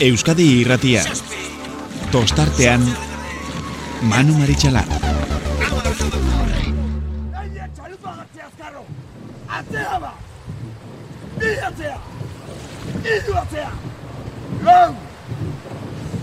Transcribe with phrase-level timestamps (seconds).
[0.00, 1.02] Euskadi irratia.
[2.12, 2.84] Tostartean,
[4.06, 4.86] Manu Maritxalar.
[9.58, 10.12] Atzea ba!
[11.40, 11.98] Bi atzea!
[13.16, 13.72] Idu atzea!
[14.62, 14.94] Lau!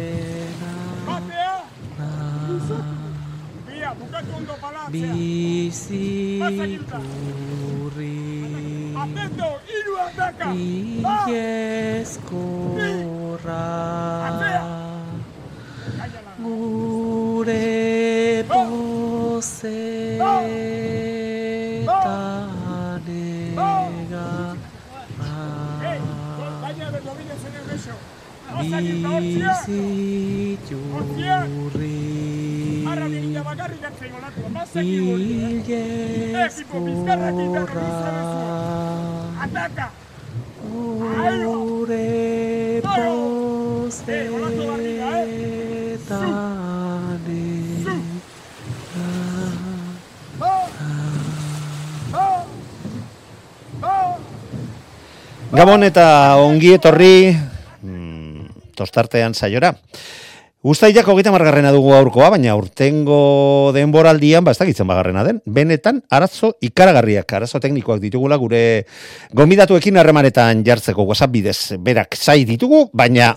[4.91, 6.05] biziturri
[8.95, 9.49] Atento!
[10.53, 11.01] y
[12.05, 13.65] escorra
[16.39, 20.45] gure posetanega
[29.27, 31.99] bizi jurri
[35.45, 37.29] ilgeskorra
[39.45, 39.85] Ataca!
[41.45, 45.13] Gure pozetanega
[55.55, 59.71] Gabon eta ongi etorri mm, tostartean saiora.
[60.65, 66.55] Uztailak hogeita margarrena dugu aurkoa, baina urtengo denboraldian, ba, ez dakitzen bagarrena den, benetan arazo
[66.65, 68.63] ikaragarriak, arazo teknikoak ditugula gure
[69.37, 73.35] gomidatuekin harremanetan jartzeko WhatsApp bidez, berak zai ditugu, baina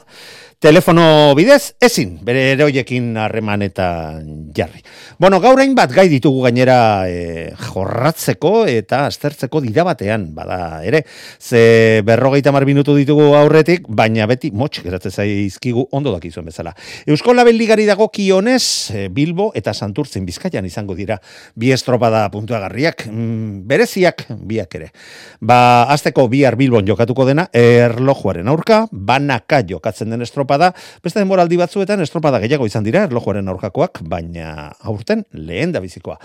[0.59, 4.81] telefono bidez, ezin, bere eroiekin harremanetan jarri.
[5.23, 11.05] Bueno, gaur bat gai ditugu gainera e, jorratzeko eta aztertzeko dira batean, bada ere,
[11.39, 16.75] ze berrogeita mar minutu ditugu aurretik, baina beti motx geratzen zaizkigu ondo dakizuen bezala.
[17.07, 21.21] Eusko Labeldigari dago kionez, e, Bilbo eta Santurtzen bizkaian izango dira
[21.55, 24.91] bi estropada puntuagarriak, mm, bereziak biak ere.
[25.39, 32.01] Ba, azteko bihar Bilbon jokatuko dena, erlojuaren aurka, banaka jokatzen den estropada, beste denboraldi batzuetan
[32.01, 36.19] estropada gehiago izan dira erlojuaren aurkakoak, baina aurten lehen da bizikoa.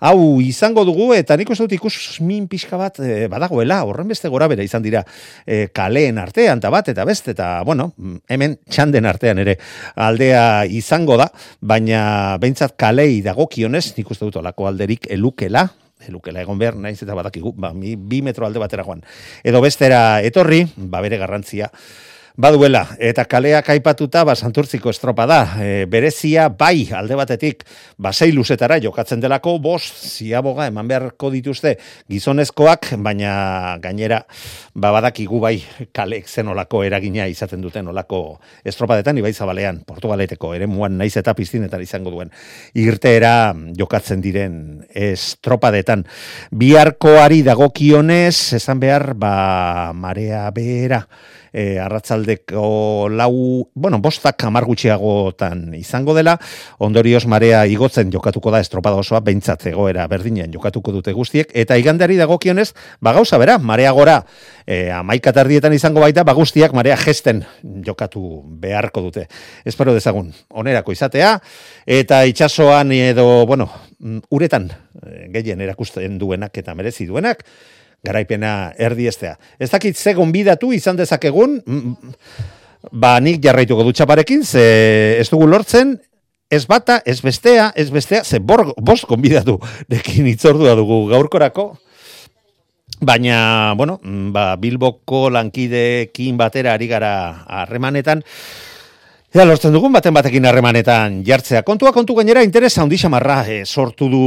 [0.00, 4.28] Hau izango dugu eta nik uste dut ikus min pixka bat e, badagoela, horren beste
[4.28, 5.04] gora bera izan dira
[5.46, 7.90] e, kaleen artean, eta bat, eta beste, eta bueno,
[8.28, 9.56] hemen txanden artean ere
[9.96, 11.30] aldea izango da,
[11.60, 15.68] baina behintzat kalei dagokionez, nik uste dut olako alderik elukela,
[16.08, 19.02] elukela egon behar, naiz eta badakigu, ba, mi, bi metro alde batera joan.
[19.44, 21.70] Edo bestera etorri, ba bere garrantzia,
[22.40, 25.40] Baduela, eta kaleak aipatuta, ba, santurtziko estropa da.
[25.60, 27.66] E, berezia, bai, alde batetik,
[28.00, 31.74] ba, sei luzetara jokatzen delako, bos, ziaboga, eman beharko dituzte
[32.08, 34.22] gizonezkoak, baina gainera,
[34.72, 35.58] ba, badakigu bai,
[35.92, 41.34] kalek zen olako eragina izaten duten olako estropadetan, ibai zabalean, portugaleteko, ere muan naiz eta
[41.36, 42.32] piztinetan izango duen,
[42.72, 44.56] irteera jokatzen diren
[44.96, 46.06] estropadetan.
[46.56, 51.02] Biharkoari dagokionez, esan behar, ba, marea behera,
[51.52, 56.36] e, arratzaldeko lau, bueno, bostak amar gutxiagotan izango dela,
[56.78, 62.18] ondorioz marea igotzen jokatuko da estropada osoa, behintzat egoera berdinean jokatuko dute guztiek, eta igandari
[62.20, 62.70] dagokionez,
[63.00, 64.20] ba gauza bera, marea gora,
[64.66, 67.44] e, amaika tardietan izango baita, ba guztiak marea gesten
[67.86, 69.26] jokatu beharko dute.
[69.64, 71.36] Espero dezagun, onerako izatea,
[71.86, 73.70] eta itsasoan edo, bueno,
[74.30, 77.44] uretan e, gehien erakusten duenak eta merezi duenak,
[78.04, 79.36] garaipena erdiestea.
[79.58, 82.14] Ez dakit ze gonbidatu izan dezakegun, mm,
[82.92, 85.98] ba nik jarraituko dutxaparekin, ze ez dugu lortzen,
[86.50, 89.58] ez bata, ez bestea, ez bestea, ze bor, bost gonbidatu
[89.88, 91.72] dekin itzordua dugu gaurkorako.
[93.00, 98.24] Baina, bueno, mm, ba, Bilboko lankidekin batera ari gara harremanetan,
[99.30, 101.60] Ea, lortzen dugun baten batekin harremanetan jartzea.
[101.62, 104.22] Kontua kontu gainera interes handi xamarra e, sortu du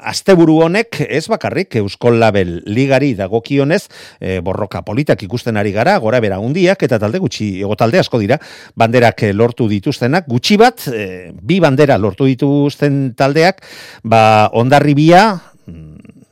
[0.00, 3.82] asteburu honek ez bakarrik Euskol Label ligari dagokionez
[4.16, 8.16] e, borroka politak ikusten ari gara, gora bera hundiak eta talde gutxi, ego talde asko
[8.22, 8.40] dira,
[8.80, 13.60] banderak eh, lortu dituztenak, gutxi bat, bi bandera lortu dituzten taldeak,
[14.08, 14.22] ba,
[14.56, 15.26] ondarribia,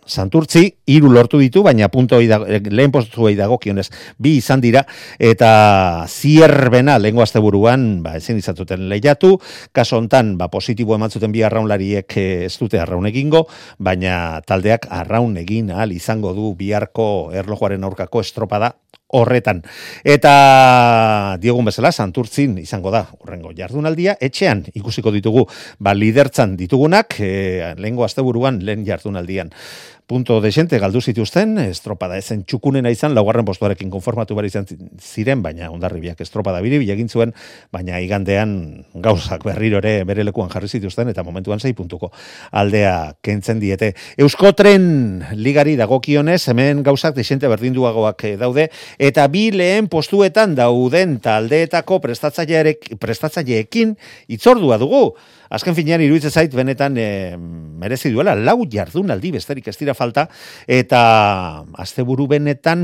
[0.09, 3.89] Santurtzi hiru lortu ditu, baina punto da, eh, lehen postuei dagokionez
[4.19, 4.85] bi izan dira
[5.19, 9.37] eta zierbena lengo asteburuan ba ezin izatuten lehiatu,
[9.73, 13.47] kaso hontan ba positibo emantzuten bi arraunlariek eh, ez dute arraun egingo,
[13.79, 18.75] baina taldeak arraun egin ahal izango du biharko erlojuaren aurkako estropada
[19.09, 19.63] horretan.
[20.05, 25.47] Eta diogun bezala, santurtzin izango da, horrengo jardunaldia, etxean ikusiko ditugu,
[25.81, 29.53] ba, lidertzan ditugunak, e, lehengo asteburuan lehen jardunaldian
[30.09, 34.65] punto de gente galdu zituzten, estropada ezen txukunena izan, laugarren postuarekin konformatu bari izan
[35.05, 37.35] ziren, baina ondarribiak estropada biri egin zuen,
[37.71, 42.09] baina igandean gauzak berriro ere bere lekuan jarri zituzten, eta momentuan zei puntuko
[42.51, 43.93] aldea kentzen diete.
[44.17, 52.01] Euskotren ligari dagokionez, hemen gauzak desente berdinduagoak eh, daude, eta bi lehen postuetan dauden taldeetako
[52.09, 53.93] prestatzaileekin
[54.33, 55.13] itzordua dugu.
[55.49, 57.09] Azken finean iruditzen zait benetan e,
[57.39, 60.29] merezi duela lau jardunaldi besterik ez dira falta
[60.67, 61.01] eta
[61.85, 62.83] asteburu benetan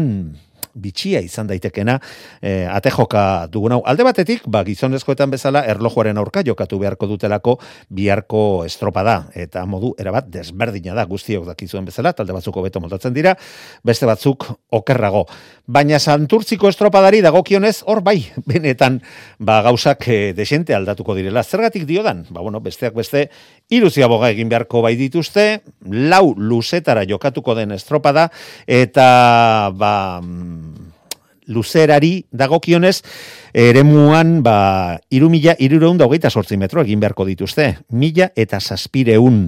[0.74, 1.98] bitxia izan daitekena
[2.42, 3.80] e, ate joka dugun hau.
[3.86, 7.56] Alde batetik, ba, gizonezkoetan bezala, erlojuaren aurka jokatu beharko dutelako
[7.88, 9.30] biharko estropada.
[9.34, 13.36] Eta modu, erabat, desberdina da guztiok dakizuen bezala, talde batzuko beto moldatzen dira,
[13.84, 15.24] beste batzuk okerrago.
[15.66, 18.18] Baina santurtziko estropadari dagokionez, hor bai,
[18.50, 19.00] benetan,
[19.38, 21.44] ba, gauzak e, desente aldatuko direla.
[21.44, 22.24] Zergatik diodan?
[22.30, 23.28] Ba, bueno, besteak beste,
[23.72, 28.28] iruzia boga egin beharko bai dituzte, lau luzetara jokatuko den estropada,
[28.66, 29.94] eta, ba,
[31.46, 33.02] luzerari dagokionez
[33.54, 37.70] eremuan ba iru mila irureun da hogeita sortzi metro egin beharko dituzte.
[37.92, 39.38] Mila eta zazpireun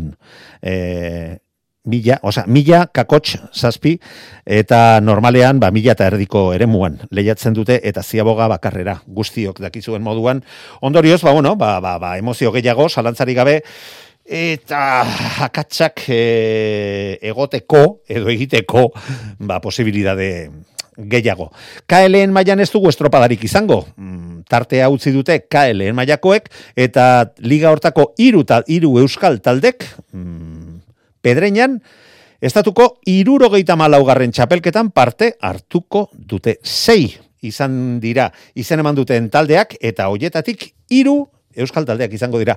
[0.63, 1.39] e,
[1.87, 3.97] mila, oza, mila kakotx zazpi
[4.45, 10.43] eta normalean ba mila eta erdiko eremuan lehiatzen dute eta ziaboga bakarrera guztiok dakizuen moduan.
[10.81, 13.63] Ondorioz ba bueno ba, ba, ba emozio gehiago salantzari gabe
[14.27, 15.07] eta
[15.47, 18.91] akatzak e, egoteko edo egiteko
[19.39, 20.51] ba posibilidade
[20.97, 21.51] gehiago.
[21.89, 23.83] KLN mailan ez dugu estropadarik izango.
[23.97, 27.07] Mm, tartea utzi dute KLN mailakoek eta
[27.45, 30.81] liga hortako hiru tal hiru euskal taldek mm,
[31.25, 31.79] pedreinan
[32.41, 36.59] estatuko 74garren txapelketan parte hartuko dute.
[36.63, 37.15] Sei
[37.47, 41.25] izan dira izen eman duten taldeak eta hoietatik hiru
[41.57, 42.57] euskal taldeak izango dira.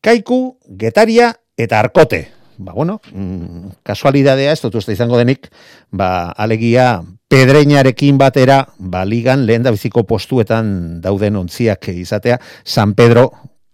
[0.00, 5.48] Kaiku, Getaria eta Arkote ba, bueno, mm, kasualidadea ez dut uste izango denik,
[5.90, 7.00] ba, alegia
[7.32, 13.30] pedreinarekin batera, ba, ligan lehen da biziko postuetan dauden ontziak izatea, San Pedro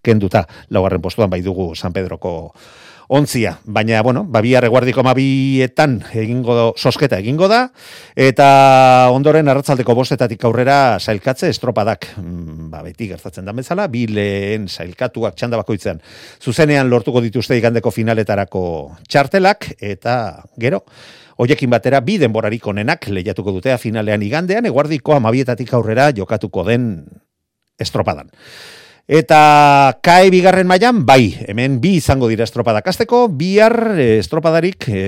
[0.07, 2.55] kenduta, laugarren postuan bai dugu San Pedroko
[3.09, 3.57] ontzia.
[3.65, 7.67] Baina, bueno, babia reguardiko mabietan egingo do, sosketa egingo da,
[8.17, 14.69] eta ondoren arratzaldeko bostetatik aurrera sailkatze estropadak, mm, ba, beti gertatzen da bezala, bi lehen
[14.69, 16.03] sailkatuak txanda bakoitzen
[16.43, 18.65] zuzenean lortuko dituzte igandeko finaletarako
[19.09, 20.85] txartelak, eta gero,
[21.37, 26.87] Oiekin batera bi denborarik onenak lehiatuko dutea finalean igandean, eguardiko amabietatik aurrera jokatuko den
[27.79, 28.31] estropadan.
[29.07, 32.89] Eta kae bigarren mailan bai, hemen bi izango dira estropadak.
[32.91, 35.03] Azteko, bihar eh, estropadarik e,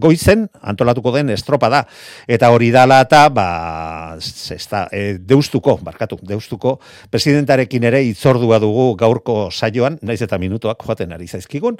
[0.00, 1.84] goizen antolatuko den estropada.
[2.26, 6.78] Eta hori dala eta, ba, zesta, e, deustuko, barkatu, deustuko,
[7.10, 11.78] presidentarekin ere itzordua dugu gaurko saioan, naiz eta minutoak joaten ari zaizkigun.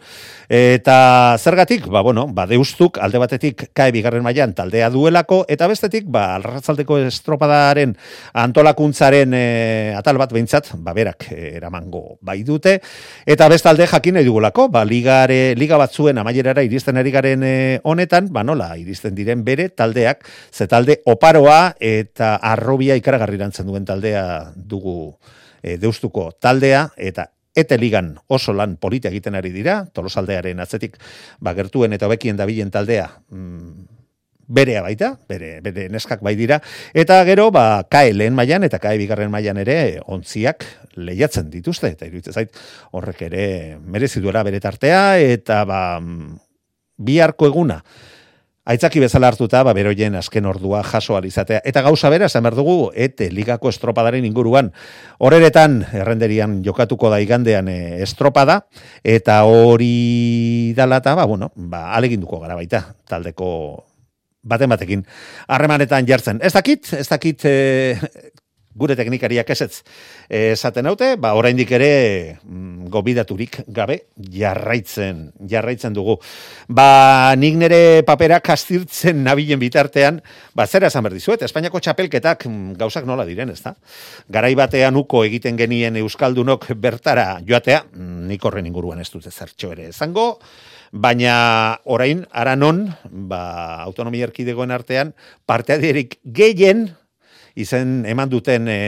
[0.48, 6.06] Eta zergatik, ba, bueno, ba, deustuk alde batetik kae bigarren mailan taldea duelako, eta bestetik,
[6.12, 7.96] ba, alratzaldeko estropadaren
[8.44, 9.44] antolakuntzaren e,
[9.98, 12.78] atal bat behintzat, ba, berak, eramango bai dute
[13.26, 18.07] eta bestalde jakin nahi dugulako ba ligare liga batzuen amaierara iristen ari garen eh, honetan
[18.30, 25.18] ba nola iristen diren bere taldeak ze talde oparoa eta arrobia ikaragarrirantzen duen taldea dugu
[25.62, 30.94] e, deustuko taldea eta Ete ligan oso lan polita egiten ari dira, tolosaldearen atzetik
[31.42, 33.98] bagertuen eta bekien dabilen taldea mm,
[34.48, 36.60] berea baita, bere, bere neskak bai dira,
[36.96, 40.64] eta gero, ba, kae lehen mailan eta kae bigarren mailan ere ontziak
[40.96, 42.62] lehiatzen dituzte, eta iruditzen zait
[42.96, 43.44] horrek ere
[43.84, 45.82] merezi duela bere tartea, eta ba,
[46.98, 47.82] biharko eguna,
[48.68, 51.62] Aitzaki bezala hartuta, ba, beroien azken ordua jaso alizatea.
[51.64, 54.74] Eta gauza bera, esan dugu, ete, ligako estropadaren inguruan.
[55.24, 58.66] Horeretan, errenderian jokatuko da igandean e, estropada,
[59.02, 63.48] eta hori dalata, ba, bueno, ba, aleginduko gara baita, taldeko
[64.44, 65.06] baten batekin
[65.48, 66.42] harremanetan jartzen.
[66.44, 67.96] Ez dakit, ez dakit e,
[68.78, 69.82] gure teknikariak esetz
[70.28, 71.90] esaten haute, ba oraindik ere
[72.42, 76.18] mm, gobidaturik gabe jarraitzen jarraitzen dugu.
[76.68, 80.22] Ba nik nere paperak astirtzen nabilen bitartean,
[80.54, 83.74] ba zera esan berdizuet, Espainiako txapelketak mm, gauzak nola diren, ezta?
[84.30, 89.72] Garai batean uko egiten genien euskaldunok bertara joatea, mm, nik horren inguruan ez dute zertxo
[89.74, 90.30] ere izango,
[90.92, 92.86] baina orain aranon,
[93.28, 95.14] ba autonomia erkidegoen artean
[95.46, 96.88] parteaderik gehien
[97.58, 98.78] izen eman duten e,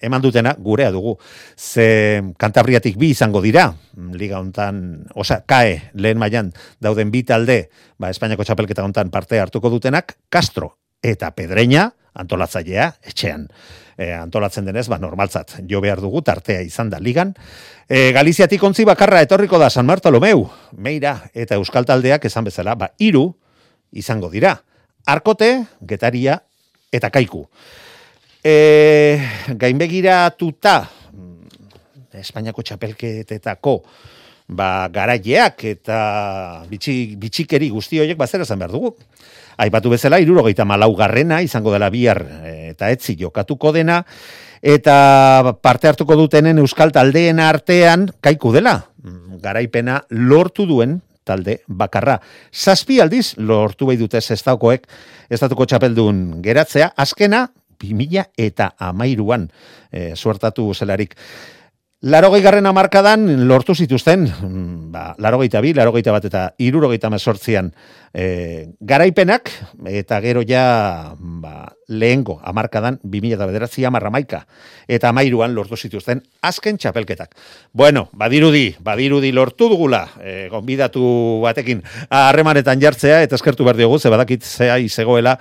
[0.00, 1.16] eman dutena gurea dugu.
[1.56, 3.72] Ze kantabriatik bi izango dira,
[4.14, 9.70] liga hontan, osa, kae, lehen mailan dauden bi talde, ba, Espainiako txapelketa hontan parte hartuko
[9.70, 13.48] dutenak, Castro eta Pedreña, antolatzailea, etxean.
[13.98, 17.34] E, antolatzen denez, ba, normaltzat, jo behar dugu, tartea izan da ligan.
[17.88, 20.46] E, Galiziatik ontzi bakarra etorriko da San Martolomeu,
[20.78, 23.32] Meira eta Euskal Taldeak esan bezala, ba, iru
[23.90, 24.54] izango dira.
[25.08, 26.38] Arkote, Getaria
[26.92, 27.46] eta Kaiku.
[28.44, 29.18] E,
[29.58, 30.76] gainbegiratuta
[31.12, 33.74] mm, Espainiako txapelketetako
[34.48, 35.98] ba, garaileak eta
[36.70, 38.94] bitxi, bitxikeri guzti horiek bazera zen behar dugu.
[39.58, 44.04] Aipatu bezala, irurogeita malau garrena, izango dela bihar eta etzi jokatuko dena,
[44.62, 48.78] eta parte hartuko dutenen euskal taldeen artean kaiku dela.
[49.02, 52.20] Mm, garaipena lortu duen talde bakarra.
[52.54, 54.86] Zazpi aldiz lortu behi dute zestaukoek
[55.28, 57.48] estatuko txapeldun geratzea, azkena
[57.80, 59.48] 2000 eta amairuan
[59.90, 61.16] e, suertatu zelarik.
[61.98, 67.72] Larogei garren amarkadan lortu zituzten, mm, ba, larogeita bi, larogeita bat eta irurogeita mesortzian
[68.14, 69.50] e, garaipenak,
[69.90, 74.44] eta gero ja ba, lehengo amarkadan, bi mila eta bederatzi amarramaika,
[74.86, 77.34] eta amairuan lortu zituzten azken txapelketak.
[77.72, 81.02] Bueno, badirudi, badirudi lortu dugula, e, gonbidatu
[81.42, 81.82] batekin
[82.14, 85.34] harremanetan jartzea, eta eskertu behar diogu, ze badakit zea izegoela,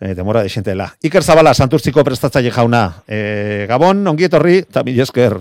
[0.00, 0.92] e, demora desentela.
[1.02, 5.38] Iker Zabala, Santurtziko prestatzaile jauna, e, Gabon, ongietorri, eta mil esker.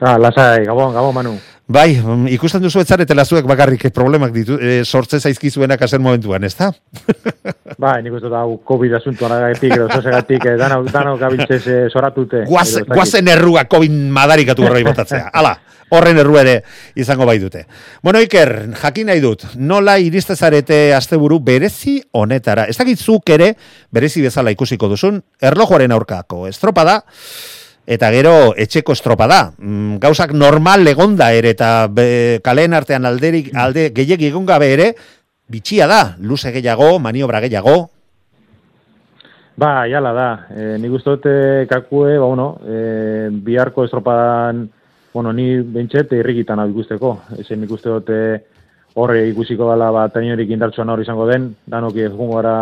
[0.00, 1.36] Ah, lasai, gabon, gabon, Manu.
[1.72, 6.52] Bai, mm, ikusten duzu etzaretela zuek bakarrik problemak ditu, e, sortze zaizkizuenak asen momentuan, ez
[6.58, 6.68] da?
[7.82, 12.44] bai, nik uste da, COVID asuntuan agatik, edo zosegatik, eh, dano, dano gabiltzez eh, soratute.
[12.50, 15.30] Guaz, guazen errua COVID madarikatu horroi botatzea.
[15.38, 15.54] Hala,
[15.96, 16.58] horren erru ere
[16.98, 17.64] izango bai dute.
[18.04, 18.52] Bueno, Iker,
[18.82, 22.68] jakin nahi dut, nola iristezarete asteburu berezi honetara.
[22.68, 23.54] Ez dakit zuk ere,
[23.92, 27.00] berezi bezala ikusiko duzun, erlojoaren aurkako estropada,
[27.86, 29.52] eta gero etxeko estropada.
[29.58, 34.92] Mm, gauzak normal legonda ere eta be, kaleen artean alderik, alde gehiagi egon gabe ere,
[35.48, 37.90] bitxia da, luze gehiago, maniobra gehiago.
[39.56, 40.28] Ba, jala da.
[40.48, 41.34] E, nik uste dute
[41.70, 44.64] kakue, ba, bueno, e, biharko estropadan,
[45.12, 47.12] bueno, ni bentset irrikitan hau ikusteko.
[47.38, 47.92] Ezen nik uste
[48.94, 52.56] horre ikusiko dela, ba, teniorik indartsuan hori izango den, danok ez gara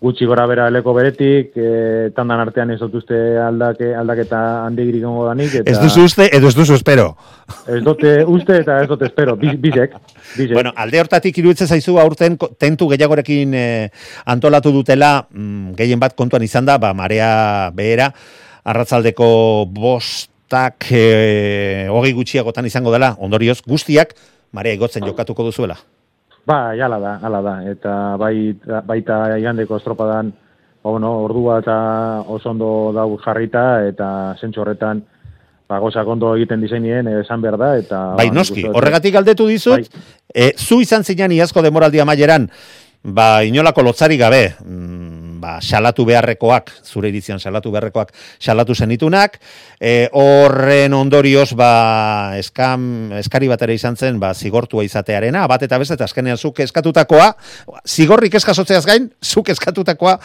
[0.00, 5.26] gutxi gora bera eleko beretik, e, tandan artean ez dut uste aldake, aldaketa handigirik gongo
[5.28, 5.58] danik.
[5.60, 5.66] Eta...
[5.68, 7.10] Ez duzu uste, edo ez duzu espero.
[7.68, 9.98] Ez dute uste eta ez dut espero, bizek.
[10.38, 10.54] bizek.
[10.56, 13.66] Bueno, alde hortatik iruditzen zaizu aurten tentu gehiagorekin e,
[14.24, 17.30] antolatu dutela, mm, gehien bat kontuan izan da, ba, marea
[17.76, 18.08] behera,
[18.64, 19.30] arratzaldeko
[19.76, 24.16] bostak e, hogei gutxiagotan izango dela, ondorioz guztiak,
[24.56, 25.76] marea igotzen jokatuko duzuela.
[26.46, 27.54] Ba, jala da, hala da.
[27.70, 28.52] Eta bai,
[28.86, 30.32] baita igandeko estropadan,
[30.82, 31.78] ba, bueno, ordua eta
[32.26, 35.02] oso ondo dau jarrita, eta zentsu horretan,
[35.68, 38.02] ba, gozak ondo egiten dizenien, esan behar da, eta...
[38.18, 40.04] Bai, noski, horregatik aldetu dizut, bai.
[40.34, 42.48] e, zu izan zinean iazko demoraldia maieran,
[43.02, 45.09] ba, inolako lotzari gabe, mm,
[45.40, 49.38] ba, salatu beharrekoak, zure edizian salatu beharrekoak, salatu zenitunak,
[49.80, 55.78] e, horren ondorioz, ba, eskam, eskari bat ere izan zen, ba, zigortua izatearena, bat eta
[55.80, 57.32] beste, eta azkenean zuk eskatutakoa,
[57.88, 60.18] zigorrik eskasotzeaz gain, zuk eskatutakoa,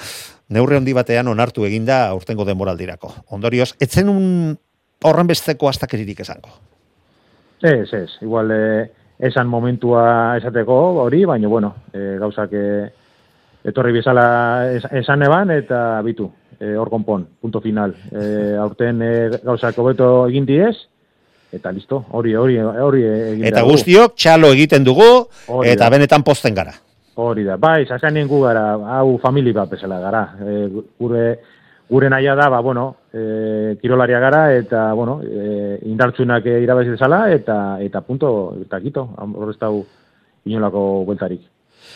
[0.49, 3.11] neurre handi batean onartu eginda urtengo denboraldirako.
[3.33, 4.27] Ondorioz, etzen un
[5.05, 6.53] horren besteko astakeririk esango.
[7.65, 12.89] Ez, ez, igual, eh, esan momentua esateko hori, baina, bueno, eh, gauzak, eh,
[13.65, 14.25] etorri bezala
[14.75, 16.29] esan eban eta bitu,
[16.59, 17.95] e, hor konpon, punto final.
[18.11, 20.75] E, aurten e, gauzak hobeto egin diez,
[21.55, 25.09] eta listo, hori, hori, hori egin Eta guztiok txalo egiten dugu,
[25.65, 26.75] eta benetan posten gara.
[27.15, 30.23] Hori da, bai, zazanen gu gara, hau famili bat bezala gara.
[30.43, 30.55] E,
[30.99, 31.25] gure,
[31.89, 37.59] gure naia da, ba, bueno, e, kirolaria gara, eta, bueno, e, indartsunak irabaz bezala, eta,
[37.81, 38.29] eta punto,
[38.65, 39.77] eta kito, horreztau
[40.45, 41.54] inolako bueltarik.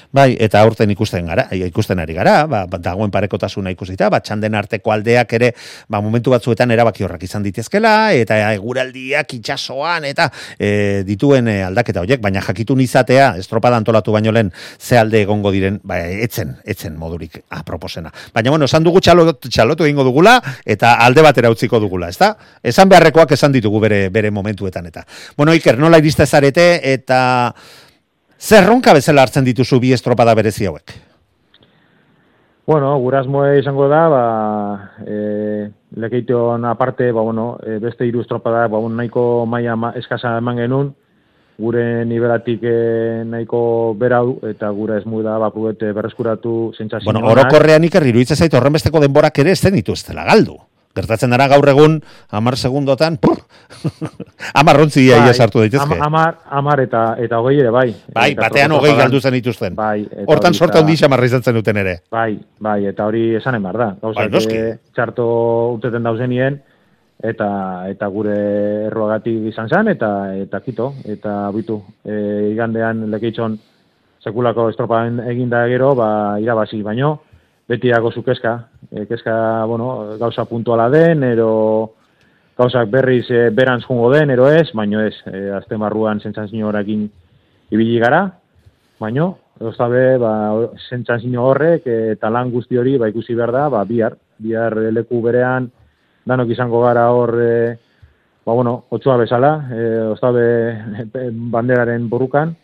[0.09, 4.55] Bai, eta aurten ikusten gara, ikusten ari gara, ba, ba, dagoen parekotasuna ikusita, ba, txanden
[4.57, 5.51] arteko aldeak ere,
[5.85, 10.25] ba, momentu batzuetan erabaki horrak izan ditezkela, eta eguraldiak itxasoan, eta
[10.57, 14.49] e, dituen aldaketa horiek, baina jakitun izatea, estropada antolatu baino lehen,
[14.79, 18.09] ze alde egongo diren, ba, etzen, etzen modurik aproposena.
[18.33, 22.31] Baina, bueno, esan dugu txalotu, txalotu egingo dugula, eta alde batera utziko dugula, ezta?
[22.63, 25.05] Esan beharrekoak esan ditugu bere, bere momentuetan, eta.
[25.37, 27.19] Bueno, Iker, nola iriste zarete, eta
[28.39, 30.93] Zerronka bezala hartzen dituzu bi estropada berezi hauek?
[32.69, 34.24] Bueno, gurasmoe izango da, ba,
[35.01, 35.67] e,
[35.98, 40.62] lekeition aparte, ba, bueno, e, beste hiru estropada, ba, bueno, nahiko maia ma, eskasa eman
[40.62, 40.91] genuen,
[41.58, 42.77] gure nivelatik e,
[43.25, 43.62] nahiko
[43.98, 47.10] berau, eta gure esmu da, ba, berreskuratu zentzazio.
[47.12, 50.60] Bueno, orokorrean ikerri, iruditzen zaitu horren besteko denborak ere ez den ditu ez dela galdu
[50.96, 52.00] gertatzen dara gaur egun
[52.31, 53.38] amar segundotan, pur,
[54.62, 56.00] amar rontzi bai, sartu daitezke.
[56.01, 57.88] Amar, amar eta, eta hogei ere, bai.
[58.15, 59.77] Bai, batean hogei galdu zen dituzten.
[59.77, 62.00] Bai, Hortan sorta hundi xamarra izan zen duten ere.
[62.12, 63.91] Bai, bai, eta hori esanen behar da.
[64.01, 64.60] Gauza, bai,
[64.96, 65.29] txarto
[65.77, 66.60] uteten dauzenien,
[67.19, 67.50] eta
[67.91, 68.36] eta gure
[68.88, 72.15] erroagatik izan zen, eta eta kito, eta bitu, e,
[72.53, 73.58] igandean lekeitxon
[74.24, 76.10] sekulako estropaen eginda gero, ba,
[76.41, 77.17] irabazi baino,
[77.69, 78.53] beti dago zu keska,
[78.89, 81.93] e, keska, bueno, gauza puntuala den, ero
[82.57, 87.05] gauzak berriz e, berantz jungo den, ero ez, baino ez, e, azte marruan zentzantzino horakin
[87.69, 88.23] ibili gara,
[88.99, 90.31] baino, be, ba,
[90.89, 95.21] zentzantzino horrek, e, eta lan guzti hori, ba, ikusi behar da, ba, bihar, bihar leku
[95.21, 95.69] berean,
[96.25, 97.53] danok izango gara hor, e,
[98.45, 99.85] ba, bueno, otxoa bezala, e,
[100.15, 100.47] oztabe
[101.53, 102.55] banderaren borukan,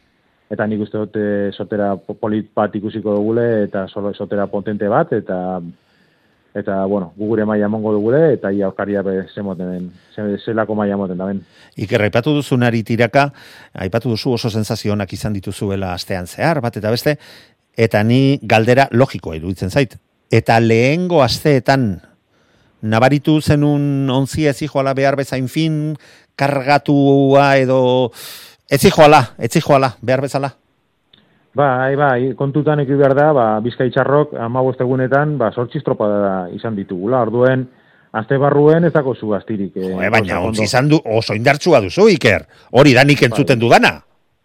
[0.51, 5.13] eta nik uste dut eh, sotera polit bat ikusiko dugule eta solo sotera potente bat
[5.13, 5.39] eta
[6.55, 9.91] eta bueno, gugure maila mongo dugule eta ia aukaria be zemoten
[10.45, 11.41] zelako maila moten da ben.
[11.75, 13.27] Iker aipatu duzunari tiraka,
[13.73, 17.17] aipatu duzu oso sensazioak izan dituzuela astean zehar bat eta beste
[17.75, 19.97] eta ni galdera logikoa iruditzen zait.
[20.31, 21.99] Eta lehengo asteetan
[22.81, 25.97] nabaritu zenun onzia ez joala behar bezain fin
[26.35, 28.11] kargatua edo
[28.65, 30.49] Etzi joala, etzi joala, behar bezala.
[31.55, 36.75] Bai, bai, kontutan eki behar da, ba, bizkaitxarrok, ama egunetan, ba, sortziz tropa da izan
[36.75, 37.67] ditugula, orduen,
[38.11, 39.77] azte barruen ez dako zu astirik.
[39.77, 43.61] Eh, Joe, baina, ontsi izan du, oso indartsua duzu, Iker, hori da nik entzuten bai.
[43.61, 43.93] dudana.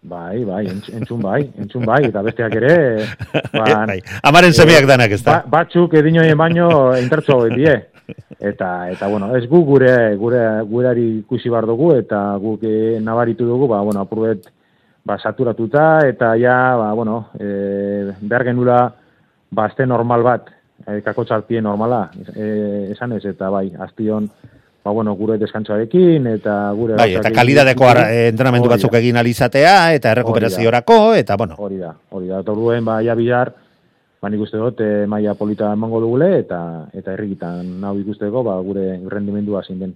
[0.02, 2.76] Bai, bai, entzun bai, entzun bai, eta besteak ere...
[3.58, 5.40] Ba, bai, amaren semeak danak ez da.
[5.40, 7.74] Ba, batzuk edinoien baino indartsu die
[8.40, 13.44] eta eta bueno, ez gu gure gure gurari ikusi bar dugu eta guk e, nabaritu
[13.44, 14.48] dugu, ba bueno, apurbet
[15.04, 18.94] ba saturatuta eta ja ba bueno, e, behar genula
[19.50, 20.48] ba este normal bat,
[20.86, 24.30] e, kakotxartien normala, e, esan ez eta bai, astion
[24.82, 31.12] ba bueno, gure deskantsoarekin eta gure Bai, eta kalidadeko entrenamendu batzuk egin alizatea eta errekuperaziorako
[31.14, 31.58] eta bueno.
[31.58, 32.40] Hori da, hori da.
[32.42, 33.52] Torduen ba ja bihar
[34.20, 36.60] ba nik uste dut e, maila polita emango dugule eta
[36.92, 39.94] eta herrigitan nau ikusteko ba gure rendimendua zein den.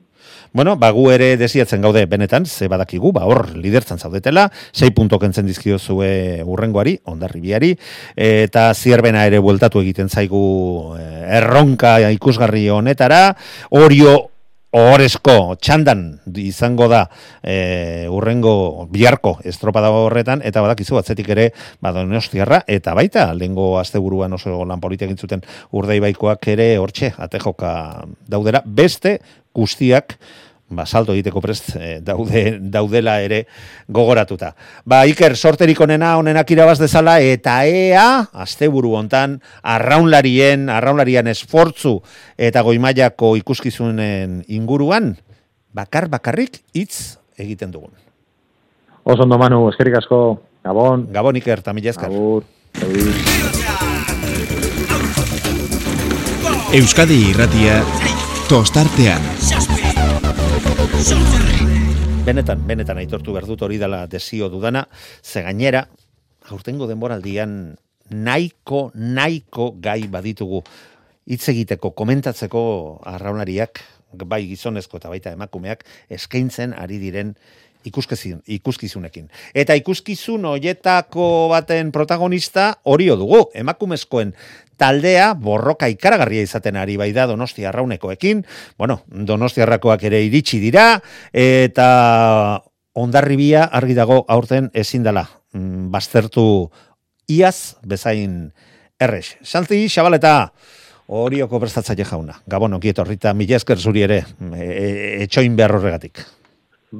[0.52, 5.18] Bueno, ba gu ere desiatzen gaude benetan, ze badakigu, ba hor lidertzan zaudetela, 6 punto
[5.20, 7.74] kentzen dizkio zue urrengoari, ondarribiari
[8.16, 13.34] eta zierbena ere bueltatu egiten zaigu eh, erronka ikusgarri honetara,
[13.70, 14.33] orio
[14.74, 16.00] Ohorezko txandan
[16.42, 17.04] izango da
[17.46, 21.44] e, urrengo biharko estropada horretan, eta badakizu atzetik ere
[21.84, 27.70] badonostiarra, eta baita, lehengo asteburuan oso lan egin zuten urdei baikoak ere hortxe, atejoka
[28.26, 29.20] daudera, beste
[29.54, 30.18] guztiak
[30.68, 33.44] ba, salto egiteko prest e, daude, daudela ere
[33.88, 34.54] gogoratuta.
[34.84, 38.06] Ba, Iker, sorterik onena, onenak irabaz dezala, eta ea,
[38.44, 41.98] asteburu hontan, arraunlarien, arraunlarien esfortzu
[42.38, 45.14] eta goimaiako ikuskizunen inguruan,
[45.74, 47.92] bakar bakarrik hitz egiten dugun.
[49.04, 51.08] Oso ondo manu, eskerik asko, Gabon.
[51.12, 52.08] Gabon, Iker, tamila eskar.
[52.08, 52.44] Gabur.
[56.74, 57.78] Euskadi irratia
[58.48, 59.73] tostartean.
[62.24, 64.86] Benetan, benetan aitortu behar dut hori dela desio dudana,
[65.22, 65.82] ze gainera,
[66.48, 67.74] aurtengo denboraldian
[68.10, 70.62] nahiko, nahiko gai baditugu
[71.26, 72.62] hitz egiteko, komentatzeko
[73.10, 73.82] arraunariak,
[74.24, 77.34] bai gizonezko eta baita emakumeak, eskaintzen ari diren
[77.84, 79.28] ikuskizun, ikuskizunekin.
[79.54, 84.32] Eta ikuskizun hoietako baten protagonista hori dugu, emakumezkoen
[84.76, 88.44] taldea borroka ikaragarria izaten ari bai da Donostia Arraunekoekin.
[88.78, 91.00] Bueno, Donostiarrakoak ere iritsi dira
[91.32, 92.62] eta
[92.94, 96.70] Ondarribia argi dago aurten ezin dela mm, baztertu
[97.28, 98.52] iaz bezain
[99.00, 99.36] errex.
[99.42, 100.52] Santi Xabaleta
[101.06, 102.38] Orioko prestatzaile jauna.
[102.48, 104.22] Gabon, okieto, Rita, mila esker zuri ere,
[104.56, 104.86] e, e,
[105.26, 106.22] etxoin behar horregatik.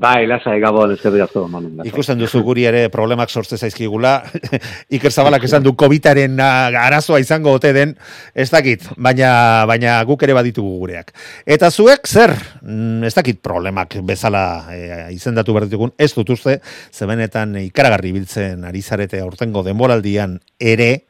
[0.01, 1.45] Bai, lasai gabon, eskerrik asko.
[1.87, 4.17] Ikusten duzu guri ere problemak sortze zaizkigula.
[4.97, 7.95] Iker Zabalak esan du COVIDaren ah, arazoa izango ote den,
[8.35, 9.31] ez dakit, baina,
[9.71, 11.15] baina guk ere baditugu gureak.
[11.47, 14.79] Eta zuek, zer, Mm, ez dakit problemak bezala e,
[15.13, 16.59] izendatu behar ditugun, ez dut uste,
[16.93, 21.05] zebenetan ikaragarri biltzen ari zarete aurtengo denboraldian ere,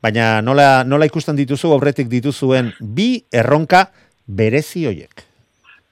[0.00, 3.90] baina nola, nola ikusten dituzu, aurretik dituzuen bi erronka
[4.26, 5.26] berezi hoiek.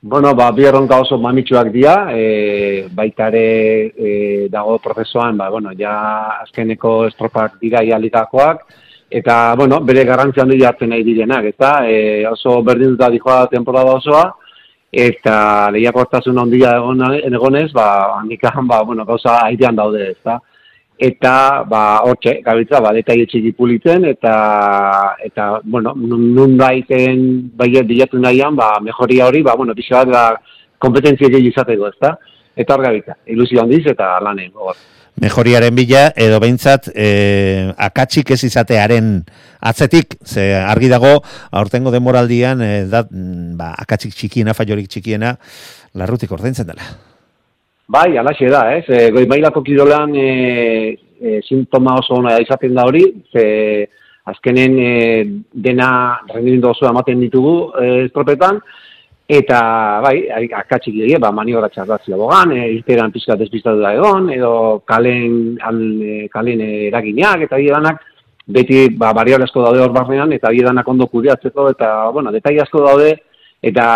[0.04, 3.42] Bueno, ba, bi erronka oso mamitsuak dira, e, baita ere
[3.94, 5.92] e, dago prozesuan, ba, bueno, ja
[6.40, 8.64] azkeneko estropak dira ialikakoak,
[9.20, 14.24] eta, bueno, bere garrantzian handi hartzen nahi direnak, eta e, oso berdinduta dijoa temporada osoa,
[14.90, 17.86] eta lehiakortasun handia egon, egonez, ba,
[18.16, 20.40] handikan, ba, bueno, gauza airean daude, ezta?
[21.02, 24.34] Eta, ba, hortxe, gabiltza, ba, detaile txiki pulitzen, eta,
[25.26, 27.24] eta, bueno, nun baiten,
[27.58, 32.14] bai, bilatu nahian, ba, mejoria hori, ba, bueno, pixo bat, ba, kompetentzia gehi izateko, ezta?
[32.54, 34.78] Eta hor gabiltza, ilusio handiz, eta lanen, hor.
[35.22, 37.08] mejoriaren bila, edo behintzat, e,
[37.76, 39.12] akatsik ez izatearen
[39.60, 41.18] atzetik, ze argi dago,
[41.50, 45.36] aurtengo demoraldian, e, da, mm, ba, akatsik txikiena, faiorik txikiena,
[45.98, 47.12] larrutik ordaintzen dela.
[47.88, 48.84] Bai, alaxe da, ez?
[48.88, 50.28] E, goi mailako kirolan e,
[51.18, 53.88] e, sintoma oso ona izaten da hori, ze
[54.30, 54.92] azkenen e,
[55.52, 58.60] dena rendimendu oso ematen ditugu e, estropetan,
[59.26, 59.58] eta
[60.04, 64.54] bai, ai- akatsik egie, ba, maniobra txarratzia bogan, e, irteran pizkat despistatu da egon, edo
[64.86, 68.02] kalen, al, e, kalen eraginak, eta bide danak,
[68.46, 72.62] beti ba, variable asko daude hor barnean, eta bide danak ondo kudeatzeko, eta, bueno, detaile
[72.62, 73.16] asko daude,
[73.62, 73.86] eta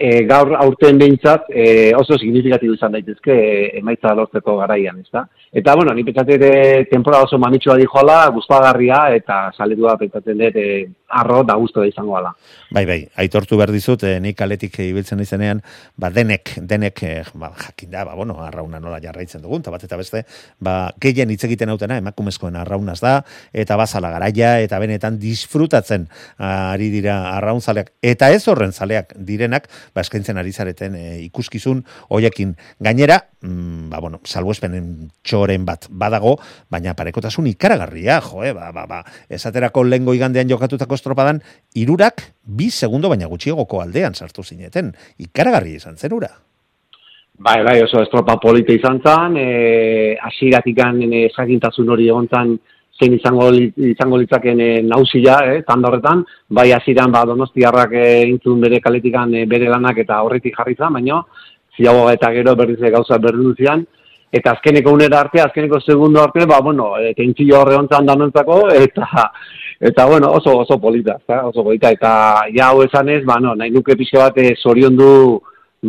[0.00, 1.64] e, gaur aurten behintzat e,
[1.96, 5.26] oso signifikatibo izan daitezke e, emaitza lortzeko garaian, ezta?
[5.52, 10.66] Eta, bueno, ni pentsatzen dut temporada oso manitxua dijoala, gustagarria eta saletua pentsatzen dut e,
[11.10, 12.30] arro da gustu da izango ala.
[12.70, 15.60] Bai, bai, aitortu behar dizut, eh, nik aletik ibiltzen izenean,
[15.98, 19.84] ba, denek, denek, eh, ba, jakin da, ba, bueno, arrauna nola jarraitzen dugun, eta bat
[19.84, 20.22] eta beste,
[20.62, 23.16] ba, gehien hitz egiten hautena, emakumezkoen arraunaz da,
[23.52, 26.06] eta bazala garaia, eta benetan disfrutatzen
[26.38, 32.54] ari dira arraunzaleak, eta ez horren zaleak direnak, ba, eskaintzen ari zareten eh, ikuskizun hoiekin.
[32.78, 35.10] Gainera, mm, ba, bueno, salbuespenen
[35.40, 36.36] txoren bat badago,
[36.70, 41.40] baina parekotasun ikaragarria, jo, eh, ba, ba, ba, esaterako lengo igandean jokatutako estropadan,
[41.74, 44.92] irurak bi segundo baina gutxiagoko aldean sartu zineten.
[45.18, 46.30] Ikaragarri izan zen ura.
[47.40, 51.28] Bai, bai, oso estropa polita izan zen, e, asiratik e,
[51.88, 52.58] hori egon zen,
[53.00, 53.48] zein izango,
[53.80, 59.32] izango litzaken e, nausila, eh, tanda horretan, bai hasiran ba, donostiarrak e, intzun bere kaletikan
[59.34, 61.22] e, bere lanak eta horretik jarri zen, baina
[61.76, 63.86] ziago eta gero berriz ere gauza berdin zian,
[64.32, 69.30] eta azkeneko unera arte, azkeneko segundo arte, ba, bueno, e, tentzio horre hontzan danontzako, eta,
[69.80, 71.46] eta, bueno, oso, oso polita, ezta?
[71.46, 72.12] oso polita, eta
[72.54, 75.10] ja hau esanez, ba, no, nahi nuke pixka bat e, zorion du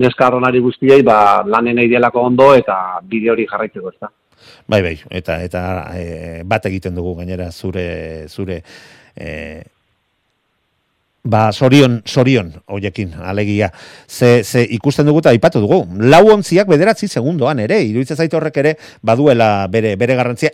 [0.02, 4.10] neskarronari guztiei, ba, lanen nahi delako ondo, eta bide hori jarraitzeko, ezta?
[4.68, 5.62] Bai, bai, eta eta
[5.94, 8.62] e, bat egiten dugu gainera zure zure
[9.14, 9.62] e,
[11.24, 13.72] ba sorion sorion hoiekin alegia.
[14.08, 15.86] Ze, ze ikusten dugu eta aipatu dugu.
[16.00, 20.52] Lau ontziak bederatzi segundoan ere iruditzen zait horrek ere baduela bere bere garrantzia.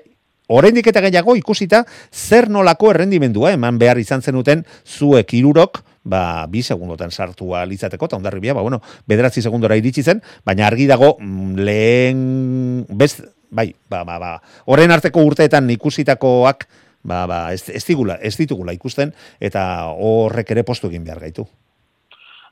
[0.47, 6.63] Oraindik eta gehiago ikusita zer nolako errendimendua eman behar izan zenuten zuek irurok ba, bi
[6.63, 11.55] segundotan sartu litzateko, eta ondarribia, ba, bueno, bederatzi segundora iritsi zen, baina argi dago mm,
[11.67, 14.33] lehen, best, bai, ba, ba, ba,
[14.65, 16.67] horren arteko urteetan ikusitakoak,
[17.07, 19.63] ba, ba, ez, ez, digula, ez ditugula ikusten, eta
[19.95, 21.47] horrek ere postu egin behar gaitu.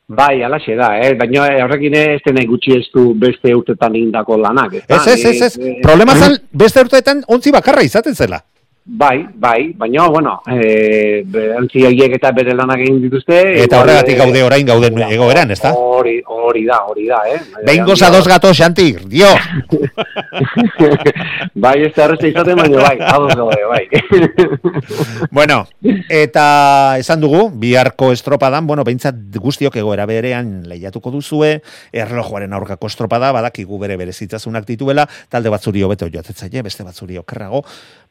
[0.06, 1.14] Bai, alaxe da, eh?
[1.18, 4.76] baina horrekin ez dena gutxi ez du beste urtetan egindako lanak.
[4.78, 5.00] ezta?
[5.00, 8.44] Ez, ez, ez, ez, Eh, eh, problema zen, beste urteetan ontzi bakarra izaten zela.
[8.88, 11.26] Bai, bai, baina, bueno, e,
[11.58, 13.40] antzi horiek eta bere lanak egin dituzte.
[13.64, 15.72] Eta igual, horregatik eh, gaude orain gauden da, egoeran, ezta?
[15.74, 17.40] Hori, hori da, hori da, eh?
[17.66, 19.32] Behin gozadoz gato, Xantir, dio!
[21.66, 23.84] bai, ez da erresta izaten, baina bai, ados gaude, bai.
[25.36, 25.64] Bueno,
[26.14, 26.46] eta
[27.02, 31.56] esan dugu, biharko estropadan, bueno, behintzat guztiok egoera berean lehiatuko duzue,
[31.90, 37.66] erlojuaren aurkako estropada, badakigu bere berezitzasunak dituela, talde batzuri hobeto joatetzaile, beste batzuri okerrago,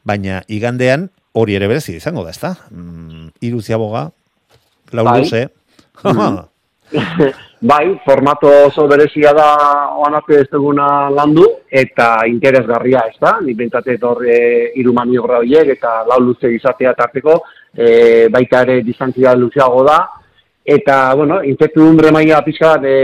[0.05, 2.55] baina igandean hori ere berezi izango da, ezta?
[2.71, 4.09] Mm, Iru ziaboga,
[4.93, 5.19] lau Bai.
[5.21, 5.47] luze,
[7.71, 9.47] bai, formato oso berezia da
[9.97, 13.39] oan arte ez duguna landu, eta interesgarria, ez da?
[13.41, 14.37] Nik bentsate hor e,
[14.79, 17.39] iru maniobra horiek eta lau luze izatea tarteko,
[17.73, 19.97] e, baita ere distantzia luzeago da,
[20.65, 22.95] eta, bueno, incertidumbre maila pixka bat e,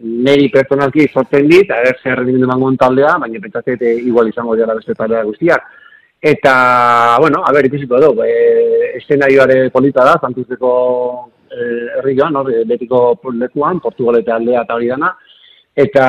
[0.00, 4.96] neri pertsonalki sortzen dit, ere zer rendimendu taldea, baina bentsate e, igual izango dira beste
[4.96, 5.76] taldea guztiak.
[6.20, 10.72] Eta, bueno, a ber, ikusiko dugu, e, eszenarioare polita da, Santuzeko
[11.48, 15.14] e, herri joan, hor, betiko lekuan, Portugal eta aldea eta hori dana,
[15.72, 16.04] eta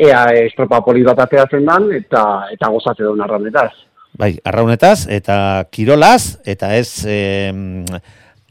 [0.00, 2.22] ea estropa poli bat ateratzen dan, eta,
[2.54, 3.72] eta gozatze duen arraunetaz.
[4.16, 7.84] Bai, arraunetaz, eta kirolaz, eta ez em,